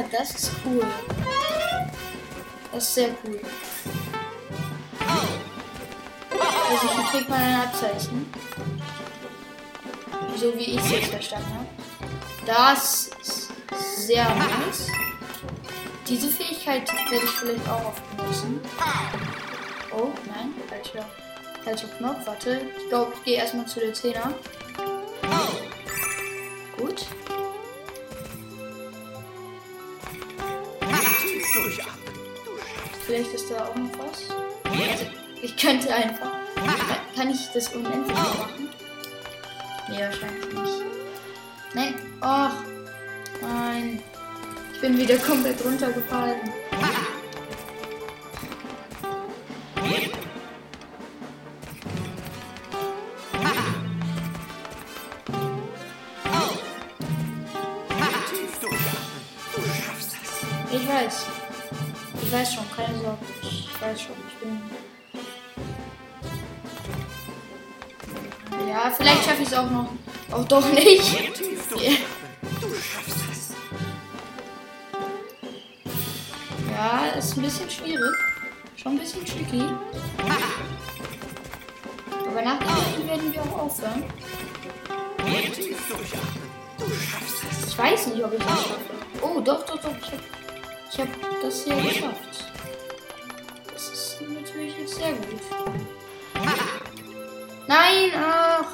Ah, 0.00 0.04
das 0.12 0.30
ist 0.36 0.52
cool. 0.64 0.86
Das 2.78 2.86
ist 2.86 2.94
sehr 2.94 3.08
cool. 3.24 3.40
Also 6.70 6.88
hier 6.94 7.04
kriegt 7.10 7.28
man 7.28 7.40
ein 7.40 7.60
Abzeichen. 7.62 8.32
So 10.36 10.54
wie 10.54 10.76
ich 10.76 10.76
es 10.76 10.90
jetzt 10.92 11.08
verstanden 11.08 11.54
habe. 11.54 11.66
Das 12.46 13.10
ist 13.20 13.50
sehr 13.96 14.32
nice. 14.32 14.92
Diese 16.06 16.28
Fähigkeit 16.28 16.88
werde 17.10 17.24
ich 17.24 17.30
vielleicht 17.32 17.68
auch 17.68 17.86
oft 17.86 18.16
benutzen. 18.16 18.60
Oh, 19.90 20.12
nein, 20.28 20.54
falscher, 20.68 21.04
falscher 21.64 21.88
Knopf. 21.98 22.26
Warte, 22.26 22.60
ich 22.78 22.88
glaube, 22.90 23.12
ich 23.16 23.24
gehe 23.24 23.38
erstmal 23.38 23.66
zu 23.66 23.80
der 23.80 23.92
10er. 23.92 24.34
Vielleicht 33.08 33.32
ist 33.32 33.50
da 33.50 33.64
auch 33.64 33.74
noch 33.74 33.90
was. 34.00 34.28
Also, 34.64 35.06
ich 35.40 35.56
könnte 35.56 35.90
einfach. 35.94 36.30
Kann, 37.16 37.30
ich 37.30 37.48
das 37.54 37.68
unendlich 37.74 38.14
machen? 38.14 38.68
Nee, 39.88 40.00
wahrscheinlich 40.02 40.52
nicht. 40.52 40.84
Nein. 41.72 41.94
Ach. 42.20 42.52
Nein. 43.40 44.02
Ich 44.74 44.80
bin 44.82 44.98
wieder 44.98 45.16
komplett 45.16 45.64
runtergefallen. 45.64 46.52
Sorge. 63.02 63.18
Ich 63.42 63.80
weiß 63.80 64.00
schon, 64.02 64.16
ich 64.28 64.34
bin. 64.40 64.60
Ja, 68.68 68.90
vielleicht 68.90 69.24
schaffe 69.24 69.42
ich 69.42 69.48
es 69.48 69.54
auch 69.54 69.70
noch. 69.70 69.88
Auch 70.30 70.44
doch 70.44 70.72
nicht. 70.72 71.34
Tief 71.34 71.68
Ja. 76.72 77.06
ist 77.18 77.36
ein 77.36 77.42
bisschen 77.42 77.68
schwierig. 77.70 78.14
Schon 78.76 78.92
ein 78.92 78.98
bisschen 78.98 79.24
tricky. 79.24 79.62
Aber 82.28 82.42
nach 82.42 82.58
dem 82.58 83.08
werden 83.08 83.32
wir 83.32 83.42
auch 83.42 83.58
aufhören. 83.64 84.04
Ich 87.66 87.78
weiß 87.78 88.06
nicht, 88.08 88.24
ob 88.24 88.32
ich 88.32 88.38
das 88.38 88.62
schaffe. 88.62 88.80
Oh, 89.22 89.40
doch, 89.40 89.64
doch, 89.66 89.80
doch. 89.80 89.90
Ich 90.92 90.98
habe 91.00 91.10
hab 91.10 91.40
das 91.42 91.64
hier 91.64 91.76
geschafft. 91.76 92.44
Sehr 94.98 95.12
gut. 95.12 95.40
Nein, 97.66 98.10
ach. 98.16 98.66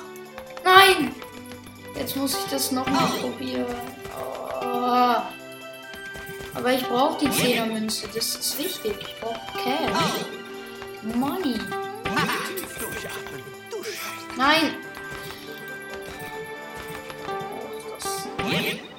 Nein. 0.65 1.15
Jetzt 1.97 2.17
muss 2.17 2.35
ich 2.35 2.51
das 2.51 2.73
nochmal 2.73 3.09
probieren. 3.21 3.67
Oh. 4.63 5.17
Aber 6.55 6.73
ich 6.73 6.87
brauche 6.87 7.19
die 7.19 7.29
10er 7.29 7.67
Münze. 7.67 8.09
Das 8.15 8.35
ist 8.35 8.59
wichtig. 8.59 8.95
Ich 9.01 9.21
brauche 9.21 9.41
Cash. 9.63 10.25
Money. 11.15 11.59
Nein. 14.37 14.77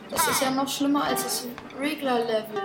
Das, 0.09 0.25
das 0.25 0.27
ist 0.35 0.41
ja 0.41 0.51
noch 0.51 0.67
schlimmer 0.67 1.05
als 1.05 1.23
das 1.23 1.47
Regler-Level. 1.79 2.61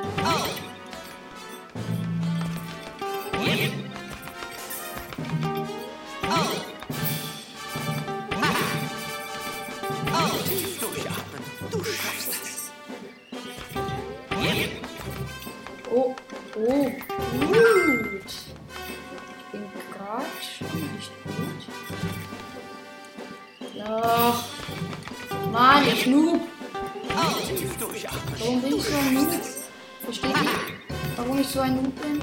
Warum 31.21 31.39
ich 31.39 31.49
so 31.49 31.61
ein 31.61 31.77
Noob 31.77 32.01
bin? 32.01 32.23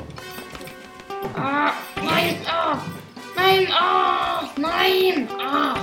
Ah, 1.36 1.72
nein, 2.04 2.38
ah, 2.48 2.78
nein, 3.36 3.68
ah, 3.72 4.50
nein, 4.58 5.30
ah. 5.40 5.76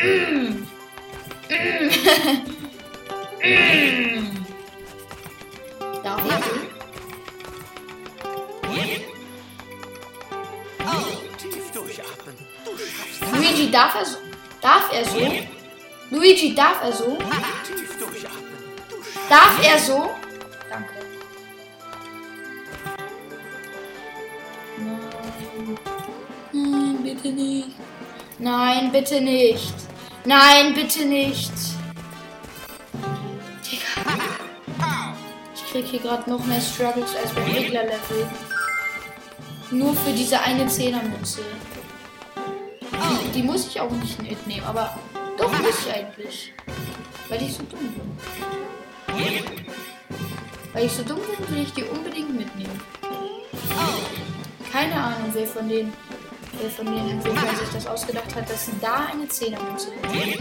Mm. 0.00 0.66
Mm. 1.48 1.90
mm. 3.42 4.46
Darf 6.02 6.22
ich? 6.24 6.34
Tief 11.38 11.70
durchatmen. 11.72 12.36
Du 12.64 12.70
schaffst. 12.76 13.34
Luigi, 13.34 13.70
darf 13.70 13.94
er 13.94 14.04
so? 14.04 14.18
Darf 14.60 14.92
er 14.92 15.04
so? 15.04 15.18
Luigi, 16.10 16.54
darf 16.54 16.82
er 16.82 16.92
so? 16.92 17.18
Darf 19.28 19.62
er 19.62 19.78
so? 19.78 20.19
Bitte 27.22 27.34
nicht. 27.34 27.68
Nein, 28.38 28.92
bitte 28.92 29.20
nicht. 29.20 29.74
Nein, 30.24 30.74
bitte 30.74 31.04
nicht. 31.04 31.52
Ich 35.54 35.72
krieg 35.72 35.86
hier 35.86 36.00
gerade 36.00 36.28
noch 36.28 36.44
mehr 36.46 36.60
Struggles 36.60 37.14
als 37.14 37.32
beim 37.32 37.44
Regler-Level. 37.44 38.28
Nur 39.70 39.94
für 39.94 40.12
diese 40.12 40.40
eine 40.40 40.66
Zehnermünze. 40.66 41.42
Die, 43.34 43.42
muss 43.42 43.68
ich 43.68 43.80
auch 43.80 43.90
nicht 43.90 44.20
mitnehmen, 44.20 44.66
aber 44.66 44.98
doch 45.38 45.52
muss 45.60 45.86
ich 45.86 45.94
eigentlich. 45.94 46.52
Weil 47.28 47.42
ich 47.42 47.52
so 47.52 47.62
dumm 47.62 47.92
bin. 47.92 48.18
Weil 50.72 50.86
ich 50.86 50.92
so 50.92 51.02
dumm 51.04 51.20
bin, 51.20 51.56
will 51.56 51.62
ich 51.62 51.72
die 51.72 51.84
unbedingt 51.84 52.36
mitnehmen. 52.36 52.80
Keine 54.72 54.94
Ahnung, 54.94 55.30
wer 55.32 55.46
von 55.46 55.68
den, 55.68 55.92
wer 56.60 56.70
von 56.70 56.86
den 56.86 57.10
Entwicklern 57.10 57.56
sich 57.56 57.68
das 57.72 57.86
ausgedacht 57.86 58.34
hat, 58.34 58.48
dass 58.50 58.68
da 58.80 59.06
eine 59.12 59.28
Zehnermünze 59.28 59.88
ist. 59.88 60.40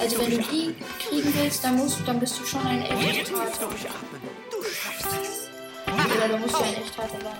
Also 0.00 0.18
wenn 0.18 0.30
du 0.30 0.38
die 0.38 0.74
kriegen 0.98 1.32
willst, 1.36 1.62
dann 1.64 1.76
musst, 1.76 2.00
dann 2.06 2.18
bist 2.18 2.38
du 2.40 2.44
schon 2.44 2.66
ein 2.66 2.82
echt 2.82 3.26
Tief 3.26 3.38
harter. 3.38 3.66
durchatmen. 3.66 4.20
Du 4.50 4.62
schaffst 4.64 5.06
es. 5.22 5.48
Oder 5.86 6.28
du 6.28 6.36
musst 6.38 6.54
du 6.54 6.62
ein 6.64 6.74
echt 6.74 6.98
harter 6.98 7.20
sein. 7.22 7.38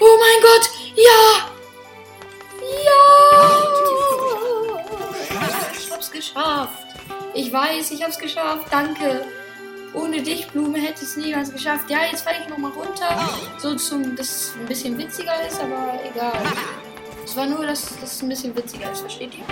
Oh 0.00 0.18
mein 0.18 0.40
Gott! 0.42 0.70
Ja! 0.96 1.48
Ja! 2.84 3.02
Ich 5.78 5.92
hab's 5.92 6.10
geschafft. 6.10 6.86
Ich 7.34 7.52
weiß, 7.52 7.90
ich 7.92 8.02
hab's 8.02 8.18
geschafft. 8.18 8.66
Danke. 8.70 9.26
Ohne 9.94 10.22
dich, 10.22 10.46
Blume, 10.48 10.78
hätte 10.78 11.02
ich 11.02 11.08
es 11.08 11.16
niemals 11.16 11.52
geschafft. 11.52 11.90
Ja, 11.90 11.98
jetzt 12.10 12.22
falle 12.22 12.38
ich 12.42 12.48
nochmal 12.48 12.72
runter. 12.72 13.28
So 13.58 13.74
zum, 13.74 14.16
dass 14.16 14.28
es 14.28 14.54
ein 14.58 14.66
bisschen 14.66 14.96
witziger 14.96 15.34
ist, 15.46 15.60
aber 15.60 15.98
egal. 16.10 16.42
Es 17.24 17.36
war 17.36 17.46
nur, 17.46 17.66
dass 17.66 17.98
das 18.00 18.22
ein 18.22 18.28
bisschen 18.28 18.56
witziger 18.56 18.90
ist, 18.90 19.00
versteht 19.00 19.32
ihr? 19.34 19.44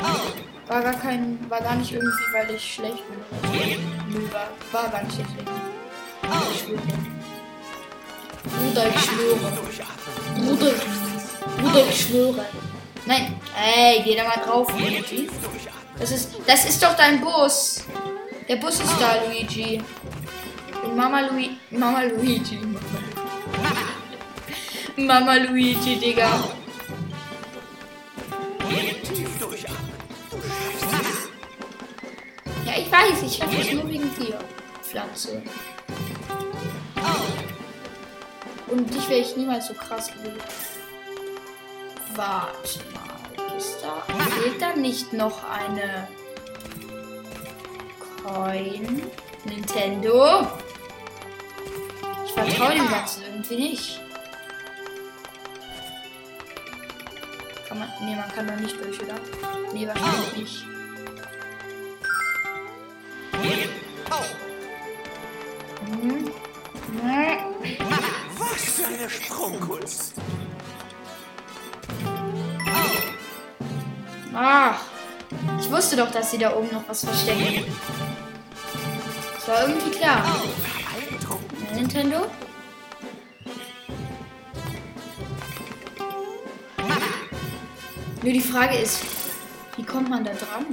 War 0.66 0.82
gar 0.82 0.95
kein, 0.95 1.38
war 1.49 1.61
gar 1.61 1.76
nicht 1.76 1.93
irgendwie, 1.93 2.32
weil 2.32 2.51
ich 2.55 2.74
schlecht 2.74 3.03
bin. 3.09 4.32
war, 4.32 4.49
war 4.72 4.88
gar 4.88 5.03
nicht 5.03 5.14
schlecht. 5.14 5.30
Ich 6.53 6.61
schwöre. 6.61 6.80
Bruder, 8.45 8.88
ich 8.88 9.01
schwöre. 9.01 9.53
Bruder, 11.59 11.88
ich 11.88 12.01
schwöre. 12.01 12.47
Nein, 13.07 13.41
ey, 13.57 14.03
geh 14.05 14.16
da 14.16 14.24
mal 14.24 14.38
drauf. 14.45 14.68
Durchatmen. 14.68 15.28
Das 15.99 16.11
ist, 16.12 16.30
das 16.47 16.64
ist 16.64 16.82
doch 16.82 16.97
dein 16.97 17.20
Bus. 17.20 17.84
Der 18.49 18.57
Bus 18.57 18.80
ist 18.80 18.97
da, 18.99 19.16
Luigi. 19.26 19.82
Mama 21.01 21.22
Luigi. 21.22 21.59
Mama 21.70 22.03
Luigi. 22.05 22.59
Mama 24.98 25.34
Luigi, 25.38 25.96
Digga. 25.96 26.28
Ja, 32.66 32.72
ich 32.76 32.92
weiß, 32.92 33.22
ich 33.22 33.36
schaffe 33.38 33.57
es 33.62 33.72
nur 33.72 33.88
wegen 33.88 34.14
dir, 34.16 34.38
Pflanze. 34.82 35.42
Und 38.66 38.94
dich 38.94 39.09
wäre 39.09 39.20
ich 39.20 39.34
niemals 39.38 39.68
so 39.68 39.74
krass 39.74 40.12
gewesen. 40.12 40.36
Warte 42.14 42.80
mal, 42.92 43.57
ist 43.57 43.78
da. 43.80 44.03
Fehlt 44.38 44.61
da 44.61 44.76
nicht 44.76 45.14
noch 45.14 45.40
eine 45.48 46.07
Coin? 48.22 49.03
Nintendo? 49.46 50.46
Ich 52.31 52.35
vertraue 52.35 52.74
dem 52.74 52.89
Ganzen 52.89 53.22
irgendwie 53.24 53.57
nicht. 53.57 54.01
Kann 57.68 57.81
man. 57.81 57.89
Nee, 58.03 58.14
man 58.14 58.33
kann 58.33 58.47
doch 58.47 58.55
nicht 58.55 58.76
durch, 58.81 59.03
oder? 59.03 59.14
Nee, 59.72 59.89
wahrscheinlich 59.89 60.37
nicht. 60.37 60.64
Nee. 63.43 63.68
Was 68.39 68.64
für 68.64 68.87
eine 68.87 69.11
Sprungkunst. 69.11 70.14
Ach, 74.33 74.81
ich 75.61 75.70
wusste 75.70 75.97
doch, 75.97 76.11
dass 76.12 76.31
sie 76.31 76.39
da 76.39 76.55
oben 76.55 76.72
noch 76.72 76.89
was 76.89 77.05
verstecken. 77.05 77.64
Das 79.35 79.49
war 79.49 79.68
irgendwie 79.68 79.91
klar. 79.91 80.24
Nintendo? 81.81 82.26
Nur 88.22 88.33
die 88.35 88.41
Frage 88.41 88.76
ist, 88.76 89.03
wie 89.76 89.83
kommt 89.85 90.11
man 90.11 90.22
da 90.24 90.33
dran? 90.33 90.66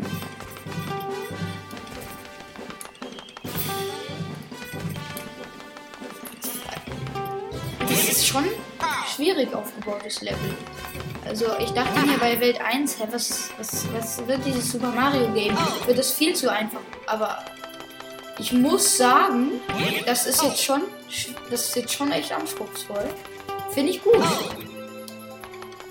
Das 7.79 8.09
ist 8.09 8.27
schon 8.27 8.43
schwierig 9.15 9.53
aufgebautes 9.53 10.21
Level. 10.21 10.53
Also 11.25 11.45
ich 11.59 11.71
dachte 11.71 11.99
mir 12.05 12.17
bei 12.17 12.39
Welt 12.39 12.59
1, 12.61 12.99
hä, 12.99 13.03
was, 13.11 13.49
was, 13.57 13.85
was 13.93 14.25
wird 14.27 14.45
dieses 14.45 14.71
Super 14.71 14.91
Mario 14.91 15.31
Game? 15.33 15.57
Wird 15.85 15.97
das 15.97 16.11
viel 16.11 16.33
zu 16.35 16.51
einfach. 16.51 16.79
Aber 17.05 17.43
ich 18.39 18.53
muss 18.53 18.97
sagen, 18.97 19.51
das 20.05 20.25
ist 20.25 20.41
jetzt 20.43 20.63
schon, 20.63 20.81
sch- 20.81 20.85
das 21.49 21.69
ist 21.69 21.75
jetzt 21.75 21.93
schon 21.93 22.11
echt 22.11 22.31
anspruchsvoll. 22.31 23.09
Finde 23.71 23.91
ich 23.91 24.03
gut. 24.03 24.23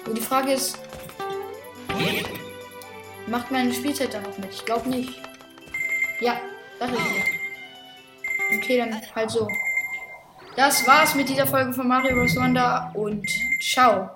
Und 0.07 0.17
die 0.17 0.23
Frage 0.23 0.53
ist, 0.53 0.79
macht 3.27 3.51
meine 3.51 3.73
Spielzeit 3.73 4.15
da 4.15 4.21
noch 4.21 4.37
mit? 4.39 4.53
Ich 4.53 4.65
glaube 4.65 4.89
nicht. 4.89 5.21
Ja, 6.21 6.41
dachte 6.79 6.95
ich 6.95 7.01
mir. 7.01 8.59
Okay, 8.59 8.79
dann 8.79 9.01
halt 9.15 9.31
so. 9.31 9.49
Das 10.57 10.87
war's 10.87 11.15
mit 11.15 11.29
dieser 11.29 11.47
Folge 11.47 11.73
von 11.73 11.89
Mario 11.89 12.15
Bros. 12.15 12.37
Wonder 12.37 12.91
und 12.95 13.29
ciao. 13.61 14.11